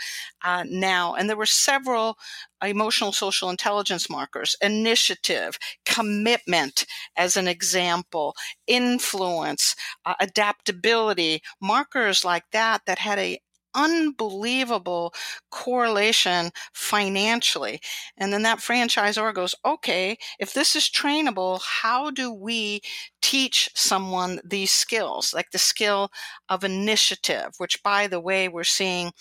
[0.43, 2.17] uh, now, and there were several
[2.63, 6.85] emotional social intelligence markers, initiative, commitment,
[7.15, 8.35] as an example,
[8.67, 9.75] influence,
[10.05, 13.39] uh, adaptability, markers like that that had a
[13.75, 15.13] unbelievable
[15.51, 17.79] correlation financially.
[18.17, 22.81] And then that franchisor goes, okay, if this is trainable, how do we
[23.21, 26.09] teach someone these skills, like the skill
[26.49, 29.11] of initiative, which by the way, we're seeing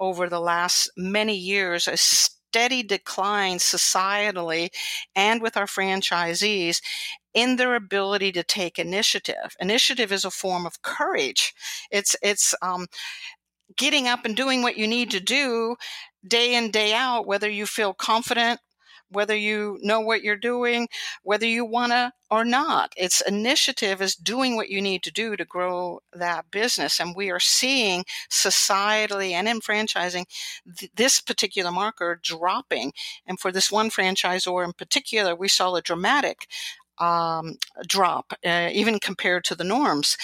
[0.00, 4.70] over the last many years a steady decline societally
[5.14, 6.80] and with our franchisees
[7.34, 9.54] in their ability to take initiative.
[9.60, 11.52] Initiative is a form of courage.
[11.90, 12.86] It's it's um,
[13.76, 15.76] getting up and doing what you need to do
[16.26, 18.60] day in day out whether you feel confident
[19.10, 20.88] whether you know what you're doing
[21.22, 22.92] whether you want to or not.
[22.96, 27.30] It's initiative is doing what you need to do to grow that business and we
[27.30, 30.26] are seeing societally and in franchising
[30.78, 32.92] th- this particular marker dropping.
[33.26, 36.46] And for this one franchisor in particular we saw a dramatic
[37.00, 40.16] um, drop, uh, even compared to the norms.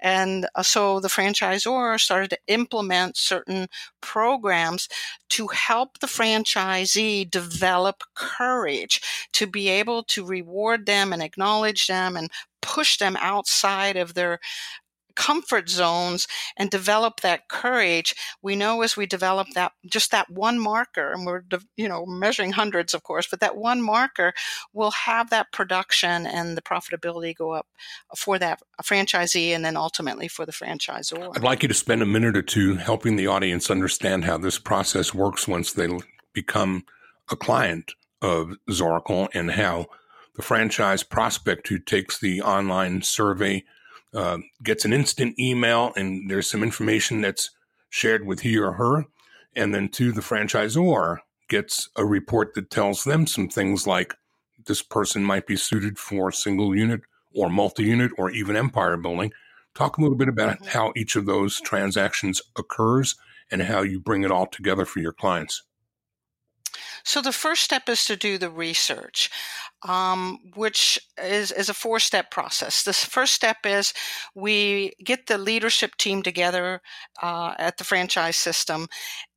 [0.00, 3.68] And uh, so the franchisor started to implement certain
[4.00, 4.88] programs
[5.30, 9.00] to help the franchisee develop courage
[9.32, 14.38] to be able to reward them and acknowledge them and push them outside of their
[15.18, 18.14] comfort zones and develop that courage.
[18.40, 21.42] We know as we develop that just that one marker and we're
[21.76, 24.32] you know measuring hundreds of course but that one marker
[24.72, 27.66] will have that production and the profitability go up
[28.16, 31.32] for that franchisee and then ultimately for the franchisor.
[31.34, 34.58] I'd like you to spend a minute or two helping the audience understand how this
[34.58, 35.88] process works once they
[36.32, 36.84] become
[37.28, 37.92] a client
[38.22, 39.86] of Zoracle and how
[40.36, 43.64] the franchise prospect who takes the online survey
[44.14, 47.50] uh, gets an instant email and there's some information that's
[47.90, 49.04] shared with he or her.
[49.54, 54.14] And then to the franchisor gets a report that tells them some things like
[54.66, 57.00] this person might be suited for single unit
[57.34, 59.32] or multi unit or even empire building.
[59.74, 60.66] Talk a little bit about Mhm.
[60.66, 63.16] how each of those transactions occurs
[63.50, 65.62] and how you bring it all together for your clients.
[67.04, 69.30] So the first step is to do the research,
[69.86, 72.82] um, which is, is a four step process.
[72.82, 73.92] The first step is
[74.34, 76.80] we get the leadership team together
[77.22, 78.88] uh, at the franchise system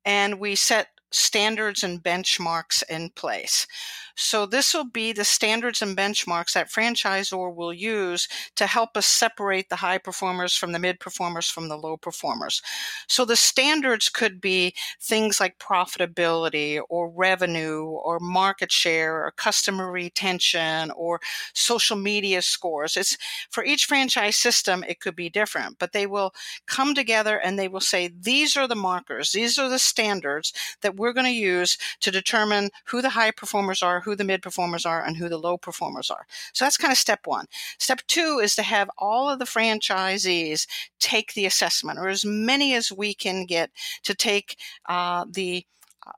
[0.04, 3.66] and we set standards and benchmarks in place.
[4.14, 9.06] So this will be the standards and benchmarks that franchisor will use to help us
[9.06, 12.62] separate the high performers from the mid performers from the low performers.
[13.08, 19.90] So the standards could be things like profitability or revenue or market share or customer
[19.90, 21.20] retention or
[21.54, 22.96] social media scores.
[22.96, 23.16] It's
[23.50, 26.34] for each franchise system it could be different, but they will
[26.66, 30.52] come together and they will say these are the markers, these are the standards
[30.82, 34.42] that we're going to use to determine who the high performers are, who the mid
[34.42, 36.26] performers are, and who the low performers are.
[36.52, 37.46] So that's kind of step one.
[37.78, 40.66] Step two is to have all of the franchisees
[41.00, 43.70] take the assessment, or as many as we can get
[44.04, 44.56] to take
[44.88, 45.66] uh, the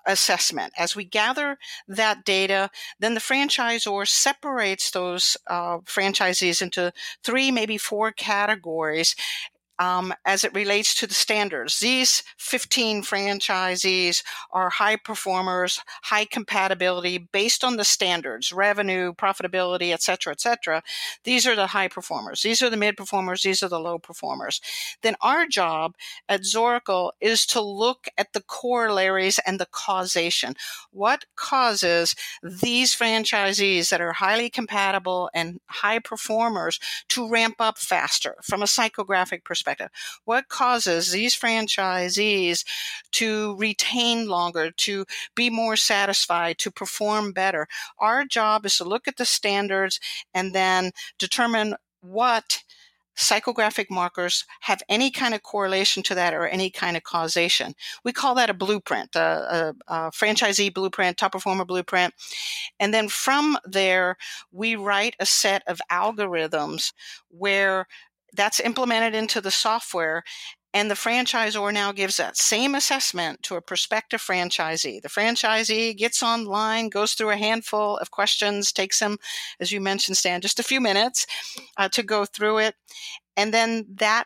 [0.07, 0.73] assessment.
[0.79, 1.59] As we gather
[1.89, 2.71] that data,
[3.01, 9.15] then the franchisor separates those uh, franchisees into three, maybe four categories
[9.79, 11.81] um, as it relates to the standards.
[11.81, 14.23] These 15 franchisees
[14.53, 20.83] are high performers, high compatibility based on the standards, revenue, profitability, et cetera, et cetera.
[21.25, 22.43] These are the high performers.
[22.43, 23.43] These are the mid performers.
[23.43, 24.61] These are the low performers.
[25.03, 25.95] Then our job
[26.29, 30.55] at Zoracle is to look at the corollaries and the causation.
[30.93, 38.37] What causes these franchisees that are highly compatible and high performers to ramp up faster
[38.43, 39.64] from a psychographic perspective?
[40.25, 42.65] What causes these franchisees
[43.13, 45.05] to retain longer, to
[45.35, 47.67] be more satisfied, to perform better?
[47.99, 50.01] Our job is to look at the standards
[50.33, 52.63] and then determine what
[53.17, 57.75] psychographic markers have any kind of correlation to that or any kind of causation.
[58.05, 59.21] We call that a blueprint, a,
[59.89, 62.15] a, a, franchisee blueprint, top performer blueprint.
[62.81, 64.17] And then from there,
[64.51, 66.93] we write a set of algorithms
[67.29, 67.87] where
[68.35, 70.23] that's implemented into the software
[70.75, 75.01] and the franchisor now gives that same assessment to a prospective franchisee.
[75.01, 79.19] The franchisee gets online, goes through a handful of questions, takes them,
[79.61, 81.27] as you mentioned, Stan, just a few minutes
[81.77, 82.75] uh, to go through it.
[83.37, 84.25] And then that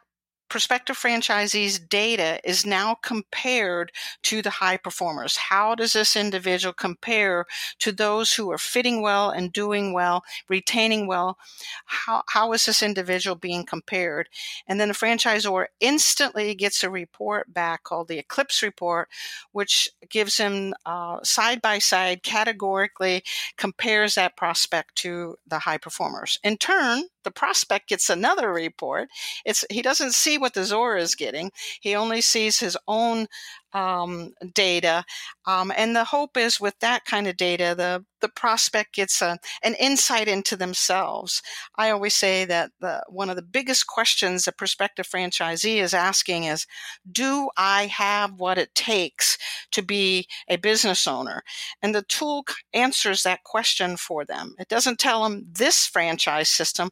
[0.48, 3.92] prospective franchisees' data is now compared
[4.22, 5.36] to the high performers.
[5.36, 7.46] How does this individual compare
[7.80, 11.38] to those who are fitting well and doing well, retaining well?
[11.86, 14.28] How, how is this individual being compared?
[14.66, 19.08] And then the franchisor instantly gets a report back called the Eclipse report,
[19.52, 23.22] which gives him uh, side by side categorically
[23.56, 26.38] compares that prospect to the high performers.
[26.42, 29.08] In turn, the prospect gets another report.
[29.44, 31.50] It's he doesn't see what the Zora is getting.
[31.80, 33.26] He only sees his own
[33.72, 35.04] um, data.
[35.46, 39.38] Um, and the hope is with that kind of data, the, the prospect gets a,
[39.62, 41.42] an insight into themselves.
[41.76, 46.44] I always say that the, one of the biggest questions a prospective franchisee is asking
[46.44, 46.66] is,
[47.10, 49.38] do I have what it takes
[49.72, 51.42] to be a business owner?
[51.82, 54.54] And the tool answers that question for them.
[54.58, 56.90] It doesn't tell them this franchise system.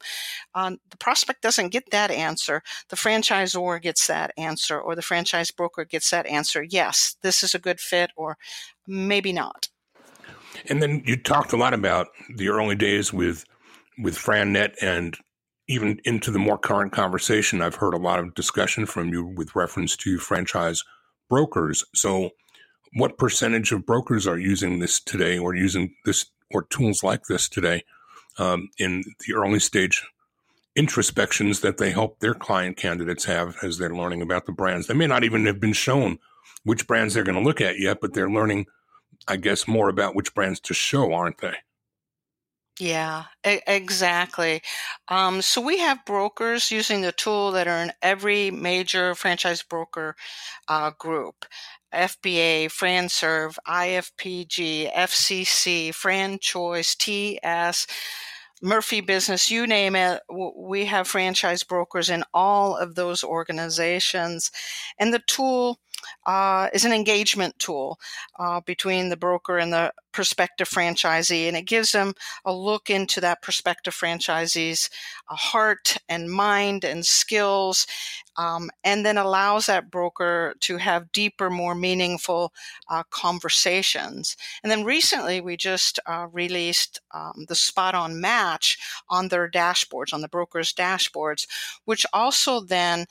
[0.55, 2.61] Um, the prospect doesn't get that answer.
[2.89, 7.53] The franchisor gets that answer or the franchise broker gets that answer yes, this is
[7.53, 8.37] a good fit, or
[8.87, 9.69] maybe not.
[10.69, 13.45] And then you talked a lot about the early days with
[13.99, 15.17] with FranNet and
[15.67, 19.55] even into the more current conversation, I've heard a lot of discussion from you with
[19.55, 20.83] reference to franchise
[21.29, 21.83] brokers.
[21.93, 22.31] So,
[22.93, 27.49] what percentage of brokers are using this today, or using this, or tools like this
[27.49, 27.83] today,
[28.39, 30.03] um, in the early stage
[30.75, 34.87] introspections that they help their client candidates have as they're learning about the brands?
[34.87, 36.19] They may not even have been shown
[36.67, 38.65] which brands they're going to look at yet, but they're learning,
[39.25, 41.55] I guess, more about which brands to show, aren't they?
[42.77, 44.61] Yeah, exactly.
[45.07, 50.15] Um, so we have brokers using the tool that are in every major franchise broker
[50.67, 51.45] uh, group.
[51.93, 57.87] FBA, FranServe, IFPG, FCC, FranChoice, TS,
[58.61, 60.21] Murphy Business, you name it.
[60.29, 64.51] We have franchise brokers in all of those organizations.
[64.99, 65.79] And the tool
[66.25, 67.99] uh, is an engagement tool
[68.39, 73.21] uh, between the broker and the prospective franchisee, and it gives them a look into
[73.21, 74.89] that prospective franchisee's
[75.29, 77.85] uh, heart and mind and skills,
[78.35, 82.51] um, and then allows that broker to have deeper, more meaningful
[82.89, 84.35] uh, conversations.
[84.63, 88.77] And then recently, we just uh, released um, the spot on match
[89.09, 91.47] on their dashboards, on the broker's dashboards,
[91.85, 93.05] which also then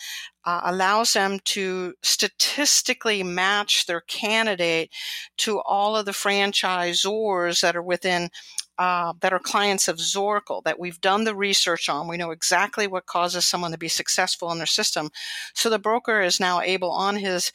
[0.47, 4.91] uh, allows them to statistically match their candidate
[5.37, 8.31] to all of the franchisors that are within
[8.79, 12.09] uh, that are clients of Zoracle that we've done the research on.
[12.09, 15.09] We know exactly what causes someone to be successful in their system.
[15.55, 17.53] So the broker is now able on his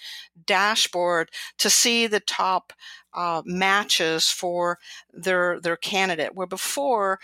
[0.48, 1.30] dashboard
[1.60, 2.74] to see the top
[3.14, 4.80] uh, matches for
[5.14, 6.34] their their candidate.
[6.34, 7.20] Where before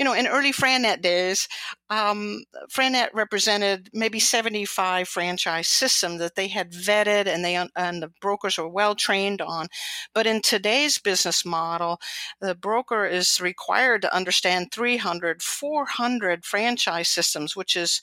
[0.00, 1.46] you know, in early FranNet days,
[1.90, 2.42] um,
[2.72, 8.56] FranNet represented maybe 75 franchise systems that they had vetted and they and the brokers
[8.56, 9.68] were well trained on.
[10.14, 12.00] But in today's business model,
[12.40, 18.00] the broker is required to understand 300, 400 franchise systems, which is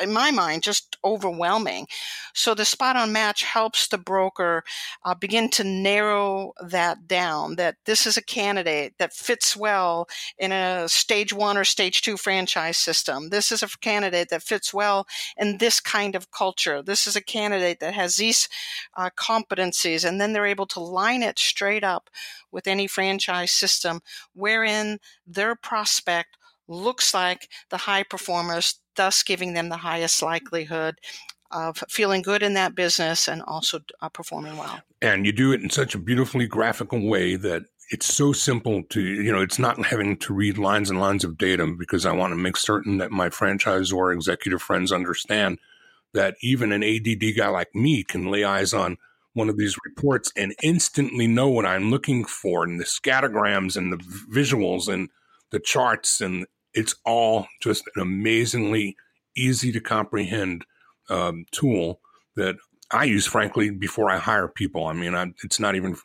[0.00, 1.86] in my mind, just overwhelming.
[2.34, 4.64] So the spot on match helps the broker
[5.04, 10.08] uh, begin to narrow that down that this is a candidate that fits well
[10.38, 13.30] in a stage one or stage two franchise system.
[13.30, 15.06] This is a candidate that fits well
[15.36, 16.82] in this kind of culture.
[16.82, 18.48] This is a candidate that has these
[18.96, 20.06] uh, competencies.
[20.06, 22.10] And then they're able to line it straight up
[22.50, 24.00] with any franchise system
[24.34, 26.36] wherein their prospect
[26.68, 30.96] looks like the high performers, thus giving them the highest likelihood
[31.50, 34.80] of feeling good in that business and also uh, performing well.
[35.00, 39.00] And you do it in such a beautifully graphical way that it's so simple to,
[39.02, 42.32] you know, it's not having to read lines and lines of data because I want
[42.32, 45.58] to make certain that my franchise or executive friends understand
[46.14, 48.96] that even an ADD guy like me can lay eyes on
[49.34, 53.92] one of these reports and instantly know what I'm looking for and the scattergrams and
[53.92, 55.08] the visuals and
[55.50, 58.96] the charts and it's all just an amazingly
[59.36, 60.64] easy to comprehend
[61.08, 62.00] um, tool
[62.36, 62.56] that
[62.90, 64.86] I use, frankly, before I hire people.
[64.86, 65.96] I mean, I, it's not even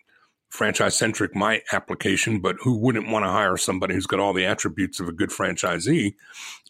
[0.49, 4.45] franchise centric my application, but who wouldn't want to hire somebody who's got all the
[4.45, 6.15] attributes of a good franchisee,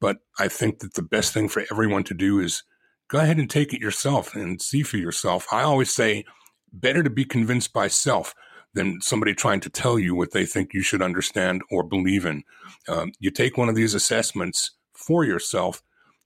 [0.00, 2.64] but i think that the best thing for everyone to do is
[3.12, 5.46] go ahead and take it yourself and see for yourself.
[5.52, 6.24] I always say
[6.72, 8.34] better to be convinced by self
[8.74, 12.42] than somebody trying to tell you what they think you should understand or believe in.
[12.88, 15.82] Um, you take one of these assessments for yourself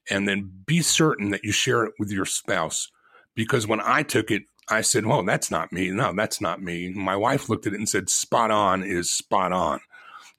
[0.09, 2.91] and then be certain that you share it with your spouse.
[3.35, 5.91] Because when I took it, I said, Well, that's not me.
[5.91, 9.53] No, that's not me." My wife looked at it and said, "Spot on is spot
[9.53, 9.81] on."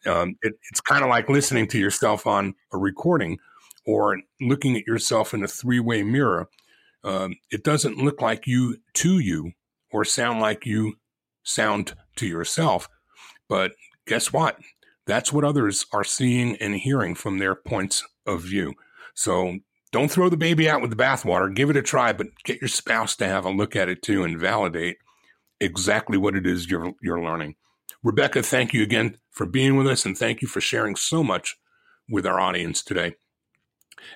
[0.05, 3.39] Um, it, it's kind of like listening to yourself on a recording
[3.85, 6.49] or looking at yourself in a three-way mirror.
[7.03, 9.53] Um, it doesn't look like you to you
[9.91, 10.95] or sound like you
[11.43, 12.88] sound to yourself.
[13.47, 13.73] But
[14.05, 14.57] guess what?
[15.05, 18.73] That's what others are seeing and hearing from their points of view.
[19.13, 19.59] So
[19.91, 21.53] don't throw the baby out with the bathwater.
[21.53, 24.23] Give it a try, but get your spouse to have a look at it too
[24.23, 24.97] and validate
[25.59, 27.55] exactly what it is you're, you're learning.
[28.03, 31.55] Rebecca, thank you again for being with us and thank you for sharing so much
[32.09, 33.15] with our audience today.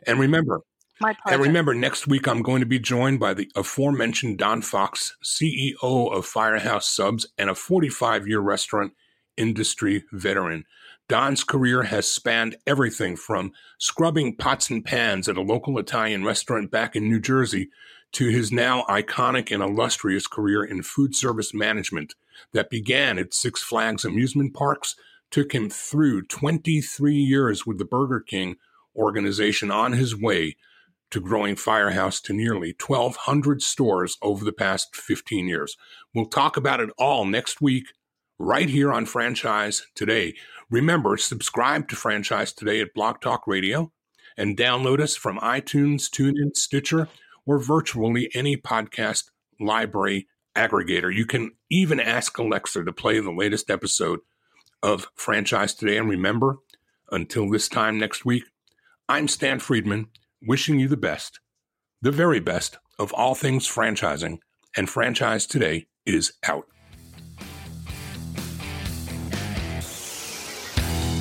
[0.06, 0.62] And remember,
[1.02, 1.36] my pleasure.
[1.36, 5.74] And remember, next week I'm going to be joined by the aforementioned Don Fox, CEO
[5.82, 8.94] of Firehouse Subs and a 45 year restaurant
[9.36, 10.66] industry veteran.
[11.10, 16.72] Don's career has spanned everything from scrubbing pots and pans at a local Italian restaurant
[16.72, 17.70] back in New Jersey
[18.14, 22.14] to his now iconic and illustrious career in food service management
[22.54, 24.96] that began at Six Flags amusement parks,
[25.32, 28.58] took him through 23 years with the Burger King
[28.96, 30.56] organization on his way
[31.12, 35.78] to growing Firehouse to nearly 1,200 stores over the past 15 years.
[36.16, 37.86] We'll talk about it all next week,
[38.40, 40.36] right here on Franchise Today.
[40.70, 43.92] Remember, subscribe to Franchise Today at Blog Talk Radio
[44.38, 47.08] and download us from iTunes, TuneIn, Stitcher,
[47.46, 51.14] or virtually any podcast library aggregator.
[51.14, 54.20] You can even ask Alexa to play the latest episode
[54.82, 55.98] of Franchise Today.
[55.98, 56.58] And remember,
[57.12, 58.44] until this time next week,
[59.10, 60.08] I'm Stan Friedman
[60.46, 61.40] wishing you the best,
[62.02, 64.40] the very best of all things franchising,
[64.76, 66.66] and Franchise Today is out.